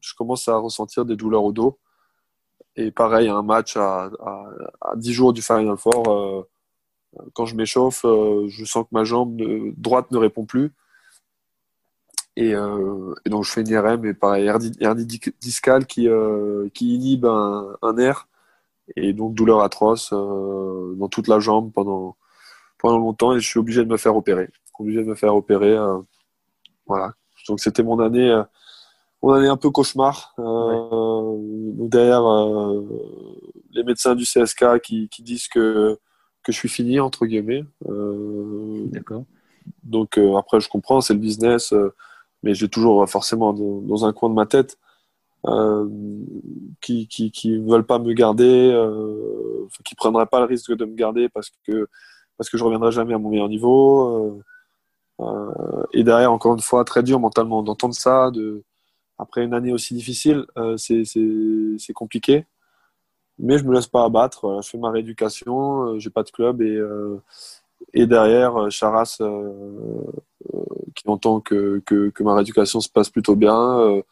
[0.00, 1.78] je commence à ressentir des douleurs au dos.
[2.76, 4.10] Et pareil, un match à,
[4.80, 6.46] à, 10 jours du Final Four,
[7.32, 9.40] quand je m'échauffe, je sens que ma jambe
[9.76, 10.72] droite ne répond plus.
[12.36, 15.06] Et, euh, et, donc je fais une IRM et pareil, hernie,
[15.40, 18.26] discale qui, euh, qui inhibe un, un, nerf
[18.96, 22.16] et donc douleur atroce euh, dans toute la jambe pendant,
[22.78, 24.50] pendant longtemps et je suis obligé de me faire opérer.
[24.80, 25.76] Obligé de me faire opérer.
[25.76, 26.00] Euh,
[26.86, 27.12] voilà.
[27.48, 30.34] Donc c'était mon année, euh, année un peu cauchemar.
[30.40, 31.36] Euh,
[31.88, 32.24] derrière
[33.70, 35.98] les médecins du CSK qui, qui disent que,
[36.44, 37.64] que je suis fini entre guillemets.
[38.92, 39.24] D'accord.
[39.82, 41.74] Donc après je comprends, c'est le business
[42.44, 44.78] mais j'ai toujours forcément dans, un coin de ma tête
[45.46, 45.88] euh,
[46.80, 51.28] qui, qui, veulent pas me garder, euh, qui prendraient pas le risque de me garder
[51.28, 51.88] parce que
[52.36, 54.42] parce que je reviendrai jamais à mon meilleur niveau.
[55.20, 58.30] Euh, euh, et derrière, encore une fois, très dur mentalement d'entendre ça.
[58.32, 58.64] De,
[59.18, 62.46] après une année aussi difficile, euh, c'est compliqué.
[63.38, 64.60] Mais je me laisse pas abattre.
[64.62, 65.98] Je fais ma rééducation.
[65.98, 66.80] J'ai pas de club et
[67.92, 69.20] et derrière Charas
[70.94, 73.78] qui entend que, que, que, ma rééducation se passe plutôt bien.
[73.80, 74.02] Euh,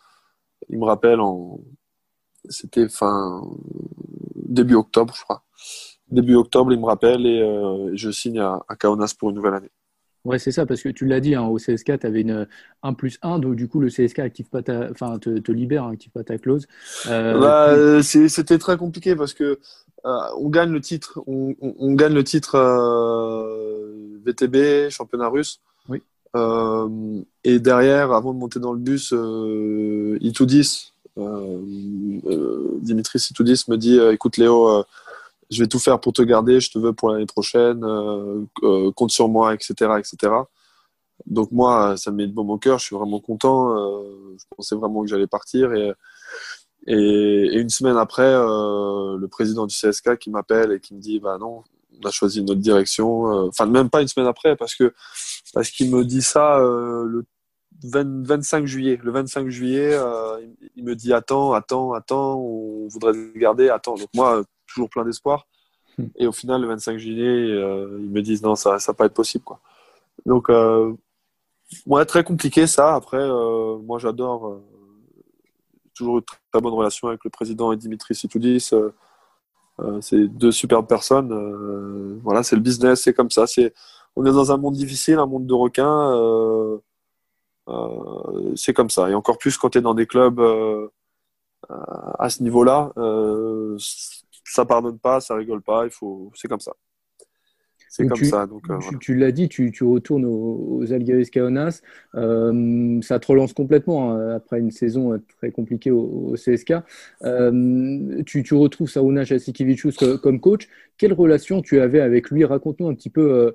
[0.68, 1.60] il me rappelle en.
[2.48, 3.42] C'était fin.
[4.34, 5.42] début octobre, je crois.
[6.08, 7.40] début octobre, il me rappelle et
[7.94, 9.70] je signe à, à Kaunas pour une nouvelle année.
[10.24, 12.46] Ouais, c'est ça, parce que tu l'as dit, hein, au CSK, tu avais une
[12.82, 15.84] 1 plus 1, donc du coup, le CSK active pas ta, enfin, te, te libère,
[15.84, 16.68] hein, active pas ta clause.
[17.08, 19.58] Euh, bah, euh, C'était très compliqué parce que
[20.04, 25.60] euh, on gagne le titre, on, on, gagne le titre euh, VTB, championnat russe.
[25.88, 26.00] Oui.
[27.42, 29.12] et derrière, avant de monter dans le bus,
[30.20, 30.92] Itoudis,
[32.80, 34.84] Dimitri Itoudis me dit, écoute Léo,
[35.52, 38.90] je vais tout faire pour te garder, je te veux pour l'année prochaine, euh, euh,
[38.92, 40.32] compte sur moi, etc., etc.
[41.26, 43.76] Donc moi, ça me met de bon au cœur, je suis vraiment content.
[43.76, 45.92] Euh, je pensais vraiment que j'allais partir et,
[46.86, 51.62] une semaine après, le président du CSK qui m'appelle et qui me dit, bah non,
[52.02, 53.46] on a choisi une autre direction.
[53.46, 54.92] Enfin, même pas une semaine après, parce que
[55.54, 57.24] parce qu'il me dit ça le
[57.84, 58.98] 25 juillet.
[59.00, 59.96] Le 25 juillet,
[60.74, 63.94] il me dit attends, attends, attends, on voudrait te garder, attends.
[63.94, 64.42] Donc moi,
[64.72, 65.46] toujours plein d'espoir.
[65.98, 66.06] Hmm.
[66.16, 69.06] Et au final, le 25 juillet, euh, ils me disent non, ça ne va pas
[69.06, 69.44] être possible.
[69.44, 69.60] Quoi.
[70.26, 70.92] Donc, euh,
[71.86, 72.94] ouais, très compliqué ça.
[72.94, 74.46] Après, euh, moi, j'adore.
[74.48, 74.64] Euh,
[75.94, 78.70] toujours une très bonne relation avec le président et Dimitri Sitoudis.
[80.00, 82.18] c'est deux superbes personnes.
[82.22, 83.46] voilà, c'est le business, c'est comme ça.
[83.46, 83.74] C'est,
[84.16, 86.80] on est dans un monde difficile, un monde de requins.
[88.56, 89.10] c'est comme ça.
[89.10, 90.40] Et encore plus quand tu es dans des clubs
[91.68, 92.92] à ce niveau-là
[94.44, 96.72] ça pardonne pas, ça rigole pas, il faut, c'est comme ça.
[97.92, 98.46] C'est comme ça.
[98.46, 101.28] Donc, euh, tu, l'as dit, tu, retournes aux, aux Algaris.
[102.14, 106.72] Euh, ça te relance complètement hein, après une saison très compliquée au, CSK.
[107.24, 110.70] Euh, tu, retrouves Sauna Jasikevicius comme coach.
[110.96, 112.46] Quelle relation tu avais avec lui?
[112.46, 113.54] Raconte-nous un petit peu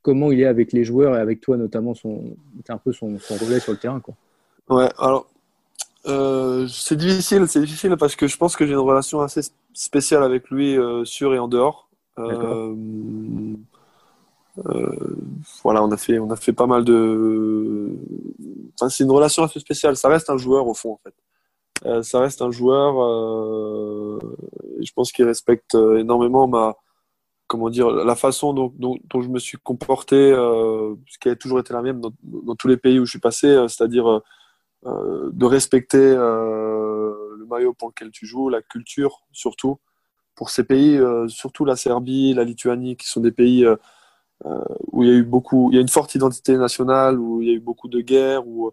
[0.00, 1.92] comment il est avec les joueurs et avec toi notamment.
[1.92, 2.34] Son,
[2.70, 4.00] un peu son, son relais sur le terrain.
[4.00, 4.14] Quoi.
[4.70, 5.28] Ouais, alors
[6.06, 9.40] euh, c'est difficile, c'est difficile parce que je pense que j'ai une relation assez
[9.72, 11.88] spéciale avec lui euh, sur et en dehors.
[12.18, 12.74] Euh,
[15.62, 17.90] voilà, on a fait, on a fait pas mal de.
[18.74, 19.96] Enfin, c'est une relation assez spéciale.
[19.96, 22.02] Ça reste un joueur au fond, en fait.
[22.02, 22.94] ça reste un joueur.
[24.80, 26.76] je pense qu'il respecte énormément ma,
[27.48, 31.74] comment dire, la façon dont, dont, je me suis comporté, ce qui a toujours été
[31.74, 34.22] la même dans, dans tous les pays où je suis passé, c'est-à-dire
[34.84, 39.78] de respecter euh, le maillot pour lequel tu joues, la culture surtout.
[40.34, 43.66] Pour ces pays, euh, surtout la Serbie, la Lituanie, qui sont des pays
[44.92, 47.48] où il y a eu beaucoup, il y a une forte identité nationale, où il
[47.48, 48.72] y a eu beaucoup de guerres, où,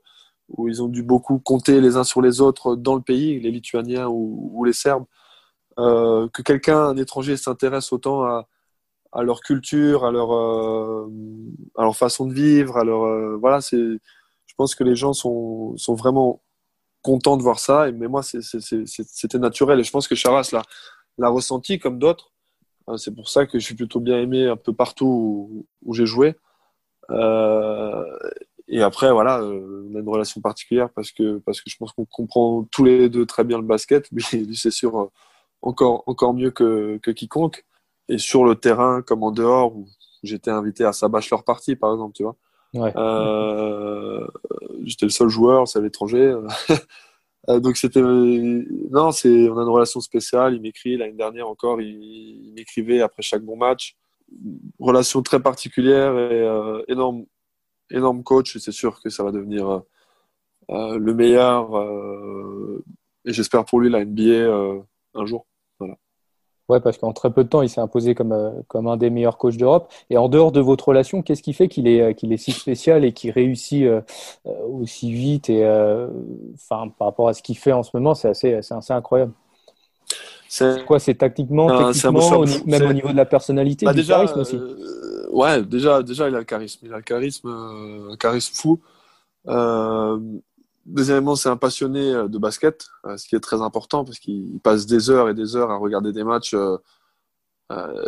[0.67, 4.07] ils ont dû beaucoup compter les uns sur les autres dans le pays, les Lituaniens
[4.07, 5.05] ou, les Serbes.
[5.77, 8.45] que quelqu'un, un étranger, s'intéresse autant à,
[9.23, 13.99] leur culture, à leur, à leur façon de vivre, à leur, voilà, c'est
[14.53, 16.43] je pense que les gens sont, sont vraiment
[17.01, 17.91] contents de voir ça.
[17.91, 19.79] Mais moi, c'était naturel.
[19.79, 20.51] Et je pense que Charas
[21.17, 22.31] l'a ressenti comme d'autres.
[22.89, 26.05] Euh, c'est pour ça que je suis plutôt bien aimé un peu partout où, j'ai
[26.05, 26.35] joué.
[27.09, 28.05] Euh,
[28.67, 31.91] et après, voilà, euh, on a une relation particulière parce que, parce que je pense
[31.93, 34.07] qu'on comprend tous les deux très bien le basket.
[34.11, 34.21] Mais
[34.53, 35.09] c'est sûr,
[35.63, 37.65] encore, encore mieux que, que quiconque.
[38.07, 39.87] Et sur le terrain, comme en dehors, où
[40.21, 42.35] j'étais invité à sa bachelor party, par exemple, tu vois.
[42.75, 44.27] Euh,
[44.83, 46.35] j'étais le seul joueur, c'est à l'étranger.
[47.49, 50.55] Euh, donc c'était non, c'est on a une relation spéciale.
[50.55, 53.97] Il m'écrit l'année dernière encore, il, m'écrivait après chaque bon match.
[54.79, 57.25] Relation très particulière et euh, énorme,
[57.91, 58.57] énorme coach.
[58.59, 59.81] C'est sûr que ça va devenir
[60.69, 61.69] le meilleur
[63.25, 65.45] et j'espère pour lui la NBA un jour.
[66.73, 69.11] Ouais, parce qu'en très peu de temps, il s'est imposé comme, euh, comme un des
[69.11, 69.93] meilleurs coachs d'Europe.
[70.09, 72.51] Et en dehors de votre relation, qu'est-ce qui fait qu'il est, euh, qu'il est si
[72.51, 74.01] spécial et qu'il réussit euh,
[74.43, 75.63] aussi vite et
[76.55, 78.59] enfin par rapport à ce qu'il fait en ce moment, c'est assez,
[78.89, 79.33] incroyable.
[80.49, 84.39] C'est quoi C'est tactiquement, techniquement, même au niveau de la personnalité, bah, du déjà, charisme
[84.39, 84.59] aussi.
[85.31, 86.79] ouais, déjà, déjà, il a le charisme.
[86.87, 88.79] Il a le charisme, un charisme fou.
[90.85, 94.59] Deuxièmement, c'est un passionné euh, de basket, euh, ce qui est très important parce qu'il
[94.61, 96.77] passe des heures et des heures à regarder des matchs, euh,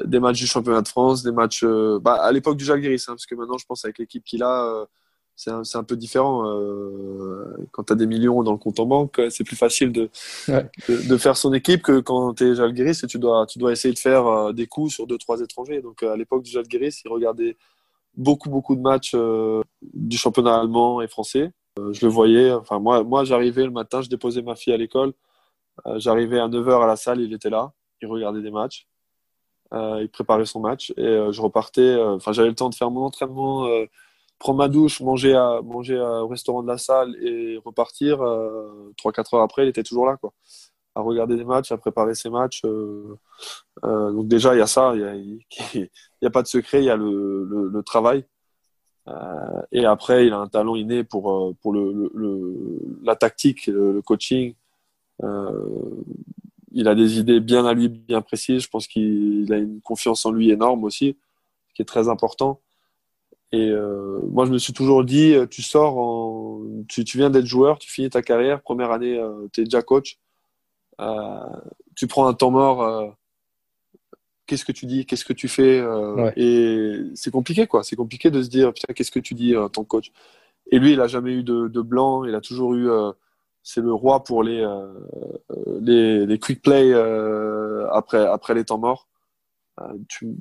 [0.03, 1.63] des matchs du championnat de France, des matchs
[2.01, 4.85] bah, à l'époque du Jalgiris, hein, parce que maintenant, je pense avec l'équipe qu'il a,
[5.37, 6.43] c'est un, un, peu différent.
[7.71, 10.09] quand tu as des millions dans le compte en banque, c'est plus facile de,
[10.87, 13.93] de, faire son équipe que quand tu es Jalgiris et tu dois, tu dois essayer
[13.93, 15.81] de faire des coups sur deux, trois étrangers.
[15.81, 17.57] Donc à l'époque du Jalgiris, il regardait
[18.15, 19.15] beaucoup, beaucoup de matchs
[19.81, 21.51] du championnat allemand et français.
[21.79, 22.51] Euh, je le voyais.
[22.51, 25.13] Enfin, moi, moi j'arrivais le matin, je déposais ma fille à l'école.
[25.87, 27.73] Euh, j'arrivais à 9h à la salle, il était là.
[28.01, 28.87] Il regardait des matchs.
[29.73, 30.91] Euh, il préparait son match.
[30.97, 31.95] Et je repartais.
[32.01, 33.67] Enfin, j'avais le temps de faire mon entraînement,
[34.39, 38.19] prendre ma douche, manger, à, manger au restaurant de la salle et repartir.
[38.97, 40.17] 3-4 heures après, il était toujours là.
[40.17, 40.33] Quoi.
[40.95, 42.61] à regarder des matchs, à préparer ses matchs.
[43.83, 45.39] donc déjà, il y a ça, il
[46.21, 48.25] n'y a, pas de secret, il y a le, le, travail.
[49.71, 52.11] Et après, il a un talent inné pour, pour le,
[53.03, 54.55] la tactique, le, coaching.
[56.71, 58.63] il a des idées bien à lui, bien précises.
[58.63, 61.17] Je pense qu'il a une confiance en lui énorme aussi,
[61.69, 62.61] ce qui est très important.
[63.55, 67.29] Et euh, moi, je me suis toujours dit, euh, tu sors, en, tu, tu viens
[67.29, 70.19] d'être joueur, tu finis ta carrière, première année, euh, tu es déjà coach,
[71.95, 73.15] tu prends un temps mort,
[74.45, 75.83] qu'est-ce que tu dis, qu'est-ce que tu fais
[76.35, 77.83] Et c'est compliqué, quoi.
[77.83, 80.11] C'est compliqué de se dire, putain, qu'est-ce que tu dis tant que coach
[80.71, 82.89] Et lui, il a jamais eu de, de blanc, il a toujours eu,
[83.63, 84.65] c'est le roi pour les,
[85.81, 86.93] les, les, quick play
[87.91, 89.07] après, après les temps morts.
[90.07, 90.35] tu,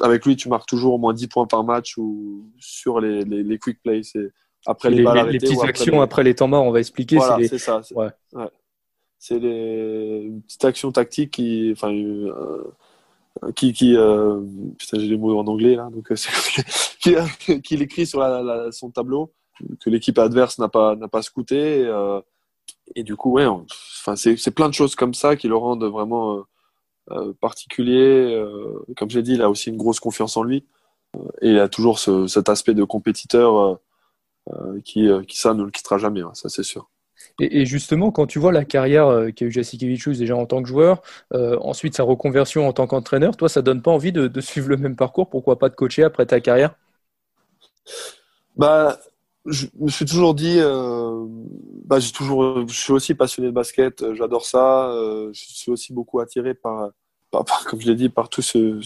[0.00, 3.58] avec lui, tu marques toujours au moins 10 points par match ou sur les, les,
[3.58, 4.02] quick plays.
[4.02, 4.32] C'est
[4.66, 7.16] après les, les, petites actions après les temps morts, on va expliquer.
[7.16, 7.80] Voilà, c'est ça.
[7.82, 8.10] C'est ouais.
[8.32, 8.48] ouais.
[9.30, 12.64] les petites actions tactiques qui, enfin, euh,
[13.56, 14.40] qui, qui euh,
[14.78, 16.16] putain, j'ai les mots en anglais là, donc euh,
[17.00, 17.14] qui,
[17.62, 19.32] qui l'écrit sur la, son tableau
[19.80, 21.88] que l'équipe adverse n'a pas n'a pas scouté.
[22.94, 26.44] Et, du coup, ouais, enfin, c'est plein de choses comme ça qui le rendent vraiment
[27.12, 28.34] euh, particulier.
[28.34, 30.66] Euh, comme j'ai dit, il a aussi une grosse confiance en lui.
[31.16, 33.78] Euh, et il a toujours cet aspect de compétiteur
[34.84, 36.90] qui, qui, ça, ne le quittera jamais, hein, ça c'est sûr.
[37.38, 41.02] Et, justement, quand tu vois la carrière qu'a eu Jasikevichus déjà en tant que joueur,
[41.32, 44.96] ensuite sa reconversion en tant qu'entraîneur, toi, ça donne pas envie de, suivre le même
[44.96, 46.74] parcours Pourquoi pas de coacher après ta carrière?
[48.56, 48.98] Bah,
[49.46, 51.24] je me suis toujours dit, euh,
[51.84, 54.90] bah, toujours, je suis aussi passionné de basket, euh, j'adore ça.
[54.90, 56.90] Euh, je suis aussi beaucoup attiré par,
[57.66, 58.80] comme je l'ai dit, par tout ce,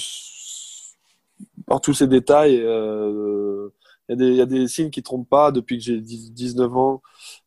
[1.66, 2.56] par tous ces détails.
[2.56, 5.50] Il y, a des, y a des signes qui trompent pas.
[5.50, 7.02] Depuis que j'ai 19 ans,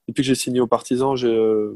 [0.08, 1.72] depuis que j'ai signé au Partisan, je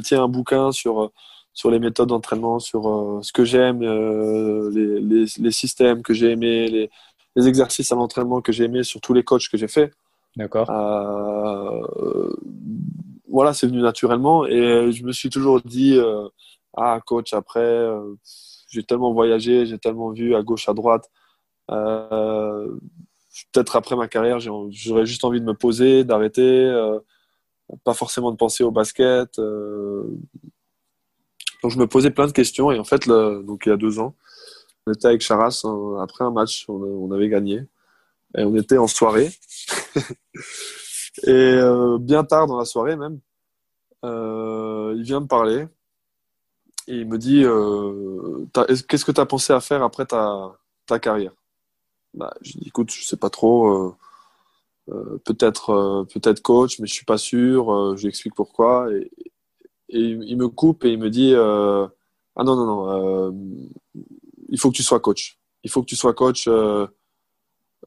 [0.00, 1.12] tiens un bouquin sur
[1.54, 6.68] sur les méthodes d'entraînement, sur ce que j'aime, les, les, les, systèmes que j'ai aimés,
[6.68, 6.90] les,
[7.36, 9.92] les exercices à l'entraînement que j'ai aimés sur tous les coachs que j'ai fait.
[10.36, 10.68] D'accord.
[10.70, 12.32] Euh,
[13.28, 16.28] voilà, c'est venu naturellement et je me suis toujours dit, euh,
[16.76, 18.14] ah coach, après, euh,
[18.68, 21.10] j'ai tellement voyagé, j'ai tellement vu à gauche, à droite.
[23.52, 26.72] Peut-être après ma carrière, j'aurais juste envie de me poser, d'arrêter,
[27.84, 29.38] pas forcément de penser au basket.
[31.62, 33.98] Donc je me posais plein de questions et en fait, donc il y a deux
[33.98, 34.14] ans,
[34.86, 35.64] on était avec Charas
[36.00, 37.66] après un match, on avait gagné
[38.36, 39.30] et on était en soirée.
[41.24, 43.20] et euh, bien tard dans la soirée même,
[44.04, 45.66] euh, il vient me parler
[46.86, 48.46] et il me dit euh,
[48.88, 51.32] Qu'est-ce que tu as pensé à faire après ta carrière?
[52.16, 53.96] Bah, Je dis Écoute, je sais pas trop.
[55.24, 57.96] peut-être peut-être coach, mais je suis pas sûr.
[57.96, 58.88] je lui explique pourquoi.
[58.92, 59.10] Et,
[59.88, 63.62] il me coupe et il me dit Ah non, non, non,
[64.48, 65.38] il faut que tu sois coach.
[65.64, 66.48] Il faut que tu sois coach.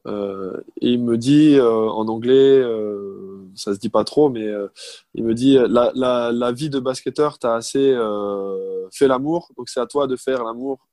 [0.06, 4.48] Euh, et il me dit euh, en anglais, euh, ça se dit pas trop, mais
[5.14, 7.94] il me dit la, la, la vie de basketteur, tu as assez
[8.92, 10.88] fait l'amour, donc c'est à toi de faire l'amour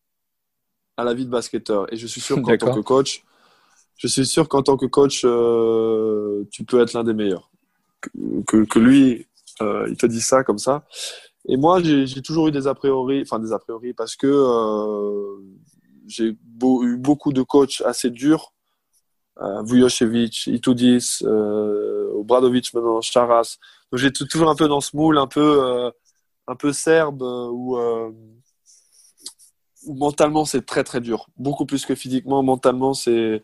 [0.98, 1.92] à la vie de basketteur.
[1.94, 3.24] Et je suis sûr qu'en tant que coach,
[3.98, 5.22] je suis sûr qu'en tant que coach,
[6.52, 7.50] tu peux être l'un des meilleurs.
[8.46, 9.26] Que, que, lui,
[9.62, 10.86] il te dit ça comme ça.
[11.48, 14.28] Et moi, j'ai toujours eu des a priori, enfin des a priori, parce que
[16.08, 16.38] j'ai eu
[16.98, 18.54] beaucoup de coachs assez durs
[19.42, 23.58] euh, Vujocevic, Itudis, euh, Obradovic maintenant, Charas.
[23.92, 25.92] Donc j'ai toujours un peu dans ce moule, un peu, euh,
[26.48, 27.78] un peu serbe, où,
[29.88, 31.28] mentalement c'est très très dur.
[31.38, 33.44] Beaucoup plus que physiquement, mentalement c'est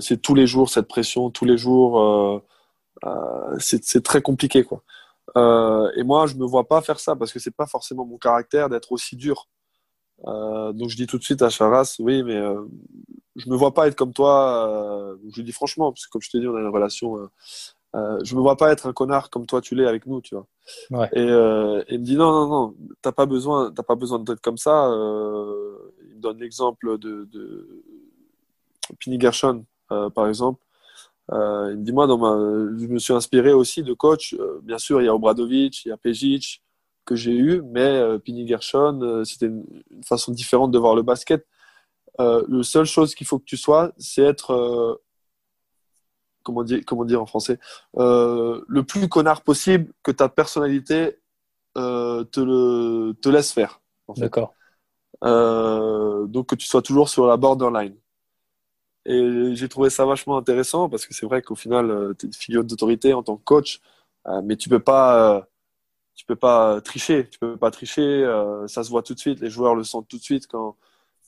[0.00, 2.42] c'est tous les jours cette pression, tous les jours.
[3.58, 4.82] c'est très compliqué quoi.
[5.96, 8.68] et moi, je me vois pas faire ça parce que c'est pas forcément mon caractère
[8.68, 9.48] d'être aussi dur.
[10.26, 12.40] donc je dis tout de suite à Charas, oui, mais
[13.36, 14.68] je me vois pas être comme toi.
[14.68, 17.16] Euh, je lui dis franchement, parce que comme je te dis, on a une relation.
[17.96, 20.20] Euh, euh, je me vois pas être un connard comme toi tu l'es avec nous,
[20.20, 21.08] tu vois.
[21.12, 24.40] Et, euh, il me dit non, non, non, t'as pas besoin, t'as pas besoin d'être
[24.40, 24.86] comme ça.
[24.86, 25.76] Euh,
[26.08, 27.82] il me donne l'exemple de, de
[28.98, 30.62] Pini Gershon, par exemple.
[31.30, 32.36] il me dit moi, dans ma,
[32.78, 34.36] je me suis inspiré aussi de coach.
[34.62, 36.62] bien sûr, il y a Obradovic, il y a Pejic
[37.04, 39.64] que j'ai eu, mais Pini Gershon, c'était une,
[40.04, 41.44] façon différente de voir le basket.
[42.20, 45.02] Euh, le seule chose qu'il faut que tu sois, c'est être, euh,
[46.42, 47.58] comment, dire, comment dire en français,
[47.96, 51.18] euh, le plus connard possible que ta personnalité
[51.74, 53.80] te, le, te laisse faire.
[54.16, 54.54] D'accord.
[55.22, 57.94] donc que tu sois toujours sur la borderline.
[59.06, 62.34] Et j'ai trouvé ça vachement intéressant parce que c'est vrai qu'au final, tu es une
[62.34, 63.80] figure d'autorité en tant que coach,
[64.44, 65.46] mais tu peux pas
[66.14, 68.24] tu peux pas tricher, tu peux pas tricher.
[68.66, 70.76] ça se voit tout de suite, les joueurs le sentent tout de suite quand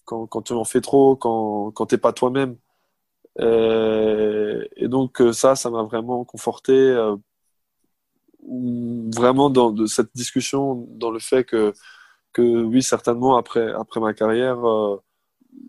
[0.05, 2.57] quand, quand tu en fais trop, quand quand t'es pas toi-même.
[3.41, 6.95] Et, donc ça, ça m'a vraiment conforté,
[8.45, 11.73] vraiment dans cette discussion, dans le fait que
[12.33, 14.59] que oui, certainement après après ma carrière,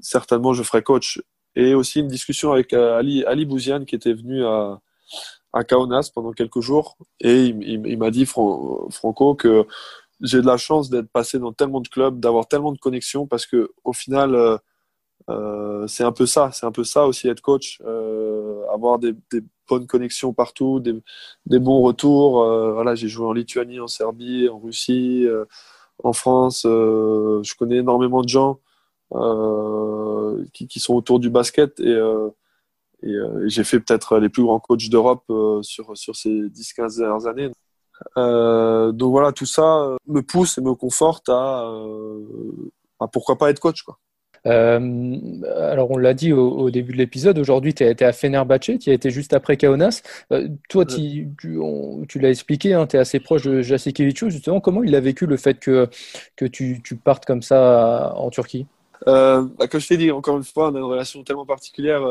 [0.02, 1.22] certainement je ferai coach.
[1.56, 4.80] Et aussi une discussion avec euh, Ali, Ali Bouziane qui était venu à,
[5.54, 6.98] à Kaunas pendant quelques jours.
[7.20, 9.68] Et il, m'a dit Franco que
[10.22, 13.46] j'ai de la chance d'être passé dans tellement de clubs, d'avoir tellement de connexions parce
[13.46, 14.58] que au final euh,
[15.30, 19.16] euh, c'est un peu ça, c'est un peu ça aussi être coach, euh, avoir des,
[19.70, 22.44] bonnes connexions partout, des, bons retours.
[22.44, 25.26] Euh, voilà, j'ai joué en Lituanie, en Serbie, en Russie,
[26.04, 26.64] en France.
[26.64, 28.60] je connais énormément de gens.
[30.54, 31.96] Qui, sont autour du basket et,
[33.46, 35.26] j'ai fait peut-être les plus grands coachs d'Europe
[35.62, 37.52] sur, ces 10-15 dernières années.
[38.18, 41.72] Donc voilà, tout ça me pousse et me conforte à,
[43.00, 43.84] à pourquoi pas être coach.
[43.84, 44.00] Quoi.
[44.46, 48.90] Euh, alors, on l'a dit au, début de l'épisode, aujourd'hui, tu es, à Fenerbahce, tu
[48.90, 50.02] as été juste après Kaunas.
[50.32, 54.30] Euh, toi, tu, tu l'as expliqué, hein, tu es assez proche de Jasikevic.
[54.30, 55.90] Justement, comment il a vécu le fait que,
[56.36, 58.66] que tu, tu partes comme ça en Turquie?
[59.08, 62.02] Euh, bah, comme je t'ai dit, encore une fois, on a une relation tellement particulière.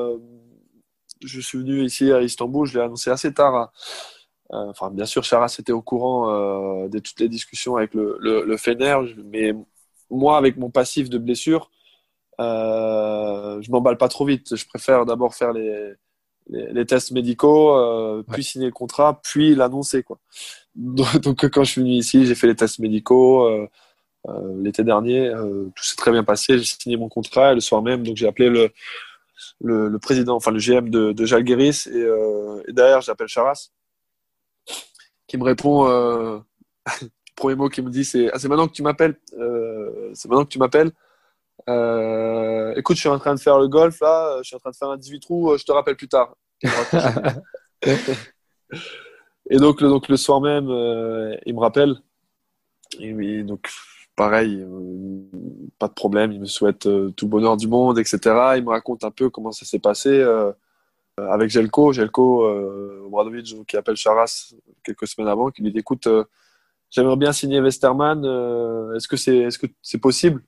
[1.24, 3.72] Je suis venu ici à Istanbul, je l'ai annoncé assez tard.
[4.52, 8.44] Euh, enfin, bien sûr, Charas était au courant de toutes les discussions avec le, le,
[8.44, 9.52] le Fener, mais
[10.10, 11.70] moi, avec mon passif de blessure,
[12.38, 14.56] je m'emballe pas trop vite.
[14.56, 15.92] Je préfère d'abord faire les,
[16.48, 20.02] les, les, tests médicaux, euh, puis signer le contrat, puis l'annoncer.
[20.02, 20.18] Quoi.
[20.74, 23.46] Donc, donc, quand je suis venu ici, j'ai fait les tests médicaux.
[23.46, 23.68] Euh,
[24.28, 25.28] euh, l'été dernier.
[25.28, 26.58] Euh, tout s'est très bien passé.
[26.58, 28.70] J'ai signé mon contrat et le soir même, donc j'ai appelé le,
[29.60, 33.70] le, le, président, enfin le GM de, de Jalgueris et, euh, et derrière j'appelle Charas
[35.26, 35.88] qui me répond.
[35.88, 36.38] Euh,
[37.34, 39.16] premier mot qu'il me dit c'est ah, c'est maintenant que tu m'appelles.
[40.14, 40.92] c'est maintenant que tu m'appelles.
[41.66, 44.38] Écoute, je suis en train de faire le golf là.
[44.42, 45.56] Je suis en train de faire un 18 trous.
[45.56, 46.36] Je te rappelle plus tard.
[49.50, 50.68] et donc le donc le soir même,
[51.46, 51.96] il me rappelle.
[53.00, 53.68] Et donc
[54.16, 55.22] pareil, euh,
[55.78, 58.18] pas de problème, il me souhaite euh, tout le bonheur du monde, etc.
[58.56, 60.52] Il me raconte un peu comment ça s'est passé euh,
[61.16, 62.46] avec Jelko, Jelko
[63.06, 66.08] Obradovic qui appelle Charas quelques semaines avant, qui lui dit écoute,
[66.90, 68.20] j'aimerais bien signer Westerman,
[68.96, 70.42] est-ce que c'est est-ce que c'est possible?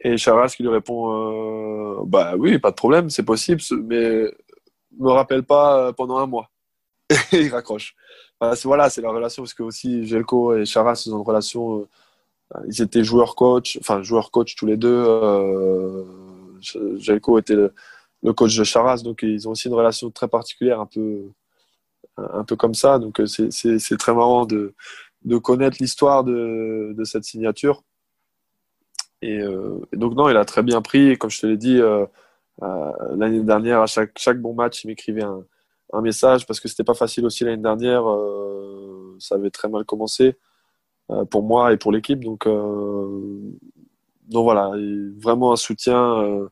[0.00, 4.24] Et Charas qui lui répond bah oui, pas de problème, c'est possible, mais
[4.98, 6.50] me rappelle pas pendant un mois.
[7.32, 7.94] Et il raccroche.
[8.40, 11.88] Voilà, c'est la relation parce que aussi Jelko et Charas ils ont une relation
[12.54, 15.04] euh, ils étaient joueurs coach, enfin joueurs coach tous les deux.
[15.06, 16.04] Euh,
[17.38, 21.30] était le, coach de Charas, donc ils ont aussi une relation très particulière, un peu,
[22.16, 22.98] un peu comme ça.
[22.98, 24.74] Donc euh, c'est très marrant de,
[25.24, 27.84] de connaître l'histoire de, de, cette signature.
[29.22, 31.16] Et, euh, et, donc non, il a très bien pris.
[31.18, 32.06] comme je te l'ai dit euh,
[32.62, 35.44] euh, l'année dernière, à chaque, chaque bon match, il m'écrivait un,
[35.92, 38.04] un, message parce que c'était pas facile aussi l'année dernière.
[39.18, 40.36] ça avait très mal commencé.
[41.10, 42.22] Euh, pour moi et pour l'équipe.
[42.22, 43.50] Donc, euh,
[44.28, 44.72] donc voilà,
[45.16, 46.48] vraiment un soutien euh,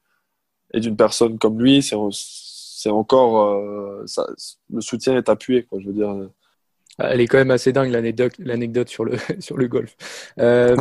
[0.72, 3.62] et d'une personne comme lui, c'est encore
[4.06, 4.26] ça,
[4.70, 5.78] le soutien est appuyé quoi.
[5.80, 6.14] Je veux dire
[6.99, 9.97] elle est quand même assez dingue l'anecdote sur le sur le golf.
[10.38, 10.76] Euh,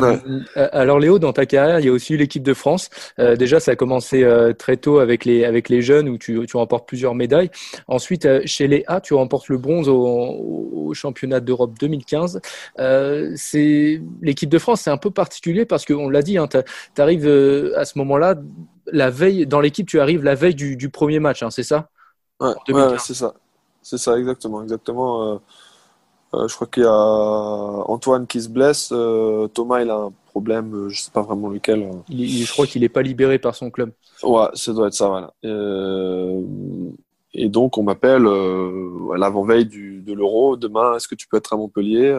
[0.54, 2.88] alors Léo, dans ta carrière, il y a aussi eu l'équipe de France.
[3.18, 6.44] Euh, déjà, ça a commencé euh, très tôt avec les avec les jeunes où tu,
[6.46, 7.50] tu remportes plusieurs médailles.
[7.86, 12.40] Ensuite, euh, chez les A, tu remportes le bronze au, au championnat d'Europe 2015.
[12.78, 17.02] Euh, c'est l'équipe de France, c'est un peu particulier parce qu'on l'a dit, hein, tu
[17.02, 17.26] arrives
[17.76, 18.36] à ce moment-là,
[18.86, 21.88] la veille dans l'équipe, tu arrives la veille du, du premier match, hein, c'est ça?
[22.40, 23.34] Ouais, ouais c'est ça,
[23.82, 25.40] c'est ça exactement, exactement.
[26.34, 28.90] Euh, je crois qu'il y a Antoine qui se blesse.
[28.92, 31.90] Euh, Thomas, il a un problème, euh, je sais pas vraiment lequel.
[32.08, 33.92] Il, je crois qu'il n'est pas libéré par son club.
[34.22, 35.32] Ouais, ça doit être ça, voilà.
[37.32, 40.56] et donc, on m'appelle à l'avant-veille de l'Euro.
[40.56, 42.18] Demain, est-ce que tu peux être à Montpellier?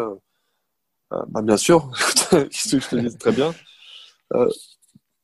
[1.11, 1.91] Bah, Bien sûr.
[2.29, 3.17] Qu'est-ce que je te dis?
[3.17, 3.53] Très bien.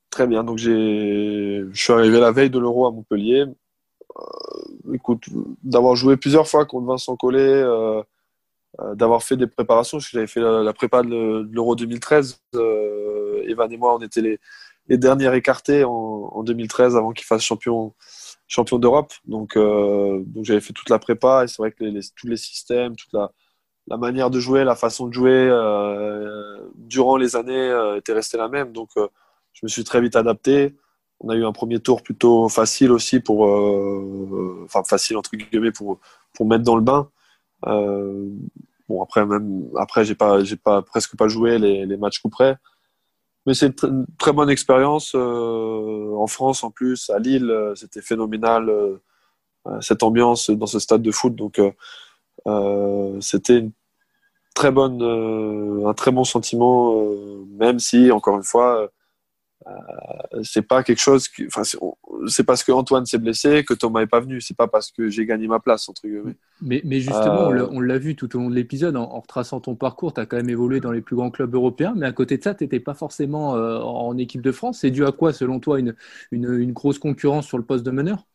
[0.10, 0.44] très bien.
[0.44, 3.46] Donc, je suis arrivé la veille de l'Euro à Montpellier.
[4.94, 5.26] écoute,
[5.64, 8.04] d'avoir joué plusieurs fois contre Vincent Collet euh,
[8.96, 12.42] d'avoir fait des préparations, j'avais fait la, prépa de l'Euro 2013.
[12.56, 14.40] Euh, Evan et moi, on était les,
[14.98, 17.94] derniers écartés en, en 2013 avant qu'il fasse champion,
[18.48, 19.14] champion d'Europe.
[19.26, 21.84] Donc, euh, donc j'avais fait toute la prépa et c'est vrai que
[22.16, 27.36] tous les systèmes, toute la, manière de jouer, la façon de jouer euh, durant les
[27.36, 28.72] années euh, était restée la même.
[28.72, 29.08] Donc, euh,
[29.54, 30.76] je me suis très vite adapté.
[31.20, 35.72] On a eu un premier tour plutôt facile aussi pour, euh, enfin facile entre guillemets
[35.72, 36.00] pour
[36.34, 37.10] pour mettre dans le bain.
[38.90, 42.20] Euh, bon après même après j'ai pas j'ai pas presque pas joué les, les matchs
[42.20, 42.58] coup près.
[43.46, 48.72] Mais c'est une, très bonne expérience en France en plus à Lille, c'était phénoménal
[49.82, 51.60] cette ambiance dans ce stade de foot donc
[53.22, 53.72] c'était une
[54.54, 58.90] très bonne, euh, un très bon sentiment, euh, même si, encore une fois,
[59.68, 61.64] euh, c'est pas quelque chose enfin,
[62.28, 64.42] c'est parce que Antoine s'est blessé que Thomas est pas venu.
[64.42, 66.36] C'est pas parce que j'ai gagné ma place entre guillemets.
[66.62, 70.14] Mais, mais justement, on l'a vu tout au long de l'épisode en, retraçant ton parcours.
[70.14, 72.44] Tu as quand même évolué dans les plus grands clubs européens, mais à côté de
[72.44, 74.80] ça, tu n'étais pas forcément en équipe de France.
[74.82, 75.96] C'est dû à quoi, selon toi, une,
[76.32, 78.26] une, une, grosse concurrence sur le poste de meneur?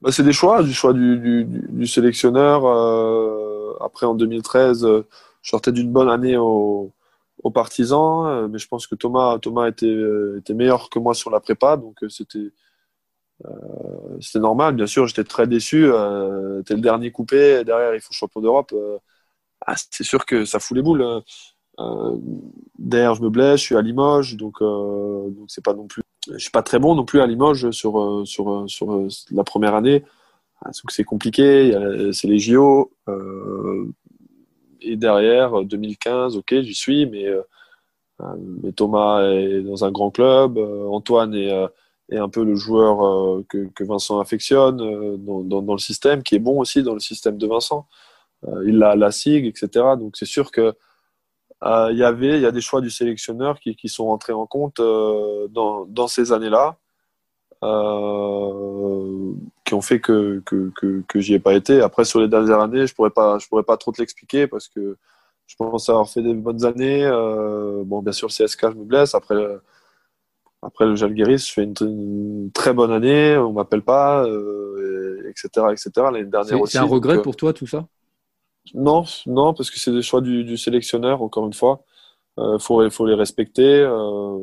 [0.00, 2.64] Bah, C'est des choix, du choix du, du, du sélectionneur.
[3.82, 5.06] Après, en 2013, euh,
[5.42, 6.36] je sortais d'une bonne année
[7.42, 10.98] aux au partisans, euh, mais je pense que Thomas, Thomas était, euh, était meilleur que
[10.98, 12.50] moi sur la prépa, donc c'était
[14.20, 14.76] c'était normal.
[14.76, 15.86] Bien sûr, j'étais très déçu.
[15.86, 18.72] Euh, T'es le dernier coupé, derrière il faut champion d'Europe.
[19.66, 21.02] Ah, c'est sûr que ça fout les boules.
[21.80, 22.16] Euh,
[22.78, 26.02] derrière, je me blesse, je suis à Limoges, donc donc c'est pas non plus.
[26.30, 30.04] Je suis pas très bon non plus à Limoges sur sur sur la première année.
[30.64, 31.72] Ah, c'est compliqué,
[32.12, 32.92] c'est les JO.
[33.08, 33.92] Euh,
[34.84, 37.42] et derrière, 2015, ok, j'y suis, mais, euh,
[38.62, 40.58] mais, Thomas est dans un grand club.
[40.58, 41.52] Euh, Antoine est,
[42.12, 44.76] un peu le joueur que, Vincent affectionne
[45.16, 47.86] dans, le système, qui est bon aussi dans le système de Vincent.
[48.66, 49.68] il a la SIG, etc.
[49.98, 50.74] Donc c'est sûr que
[51.64, 54.78] il y avait, il y a des choix du sélectionneur qui, sont rentrés en compte
[54.80, 56.76] dans, ces années-là.
[57.64, 59.32] Euh,
[59.72, 61.80] qui ont fait que, que, que, que j'y ai pas été.
[61.80, 64.68] Après, sur les dernières années, je pourrais pas, je pourrais pas trop te l'expliquer parce
[64.68, 64.98] que
[65.46, 67.06] je pense avoir fait des bonnes années.
[67.06, 69.14] Euh, bon, bien sûr, le CSK, je me blesse.
[69.14, 69.34] Après,
[70.60, 73.34] après le Jalgiris, je fais une, très bonne année.
[73.38, 75.90] On m'appelle pas, euh, etc., etc.
[76.12, 76.72] L'année dernière aussi.
[76.72, 77.86] C'est un regret pour toi, tout ça?
[78.74, 81.82] Non, non, parce que c'est des choix du, du, sélectionneur, encore une fois.
[82.36, 83.80] Il euh, faut, faut les respecter.
[83.80, 84.38] Euh,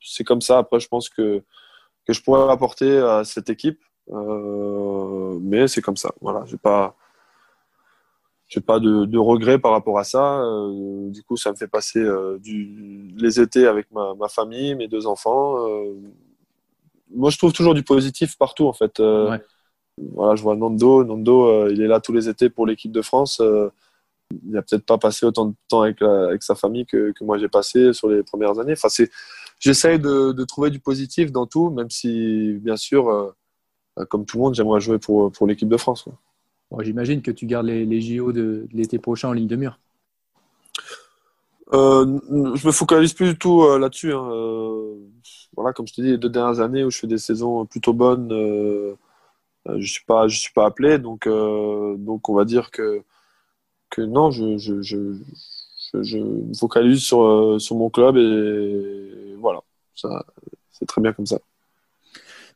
[0.00, 0.58] c'est comme ça.
[0.58, 1.42] Après, je pense que
[2.06, 3.80] que je pourrais apporter à cette équipe.
[4.10, 6.12] Euh, mais c'est comme ça.
[6.20, 6.96] Voilà, j'ai pas,
[8.48, 10.40] j'ai pas de, de regrets par rapport à ça.
[10.42, 14.74] Euh, du coup, ça me fait passer euh, du, les étés avec ma, ma, famille,
[14.74, 15.56] mes deux enfants.
[17.10, 18.98] Moi, je trouve toujours du positif partout, en fait.
[18.98, 19.40] Ouais.
[20.12, 21.04] Voilà, je vois Nando.
[21.04, 23.40] Nando, il est là tous les étés pour l'équipe de France.
[23.40, 27.24] il n'a peut-être pas passé autant de temps avec, la, avec sa famille que, que
[27.24, 28.72] moi j'ai passé sur les premières années.
[28.72, 28.88] Enfin,
[29.60, 33.34] j'essaye de, de, trouver du positif dans tout, même si, bien sûr,
[34.08, 36.08] comme tout le monde, j'aimerais jouer pour, pour l'équipe de France.
[36.70, 39.56] Bon, J'imagine que tu gardes les, les JO de, de l'été prochain en ligne de
[39.56, 39.78] mur.
[41.72, 42.20] Euh,
[42.54, 44.12] je me focalise plus du tout euh, là-dessus.
[44.12, 44.28] Hein.
[44.30, 44.94] Euh,
[45.56, 47.92] voilà, comme je te dis, les deux dernières années où je fais des saisons plutôt
[47.92, 48.94] bonnes, euh,
[49.78, 53.02] je suis pas, je suis pas appelé, donc donc on va dire que
[53.90, 55.14] que non, je je, je,
[55.92, 59.60] je, je me focalise sur sur mon club et voilà,
[59.94, 60.26] ça,
[60.70, 61.38] c'est très bien comme ça.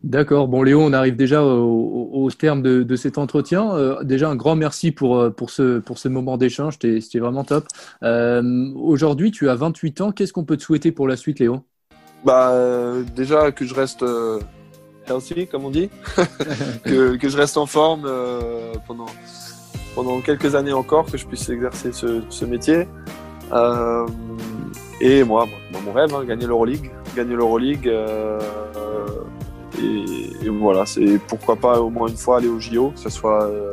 [0.05, 0.46] D'accord.
[0.46, 3.74] Bon, Léo, on arrive déjà au, terme de, cet entretien.
[3.74, 6.74] Euh, déjà, un grand merci pour, euh, pour, ce, pour ce moment d'échange.
[6.80, 7.66] C'était vraiment top.
[8.05, 10.12] Euh, aujourd'hui, tu as 28 ans.
[10.12, 11.64] Qu'est-ce qu'on peut te souhaiter pour la suite, Léo?
[12.24, 12.55] Bah,
[13.16, 14.05] Déjà, que je reste
[15.09, 15.90] healthy, comme on dit.
[16.85, 18.09] que, je reste en forme
[18.86, 19.06] pendant,
[19.97, 22.86] pendant quelques années encore, que je puisse exercer ce, ce métier.
[25.01, 25.48] Et moi,
[25.85, 26.93] mon rêve, hein, gagner l'Euroleague.
[27.16, 27.90] Gagner l'Euroleague.
[29.82, 33.44] Et, voilà, c'est pourquoi pas au moins une fois aller au JO, que ce soit
[33.44, 33.72] euh,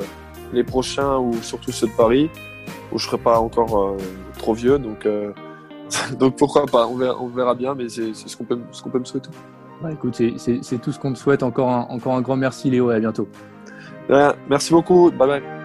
[0.53, 2.29] les prochains ou surtout ceux de Paris,
[2.91, 3.97] où je serai pas encore euh,
[4.37, 4.77] trop vieux.
[4.77, 5.31] Donc, euh,
[6.19, 8.89] donc pourquoi pas, on verra, on verra bien, mais c'est ce qu'on peut, ce qu'on
[8.89, 9.29] peut me souhaiter.
[9.81, 11.43] Bah, écoute, c'est tout ce qu'on te souhaite.
[11.43, 13.27] Encore un, encore un grand merci Léo et à bientôt.
[14.49, 15.11] merci beaucoup.
[15.11, 15.64] Bye bye.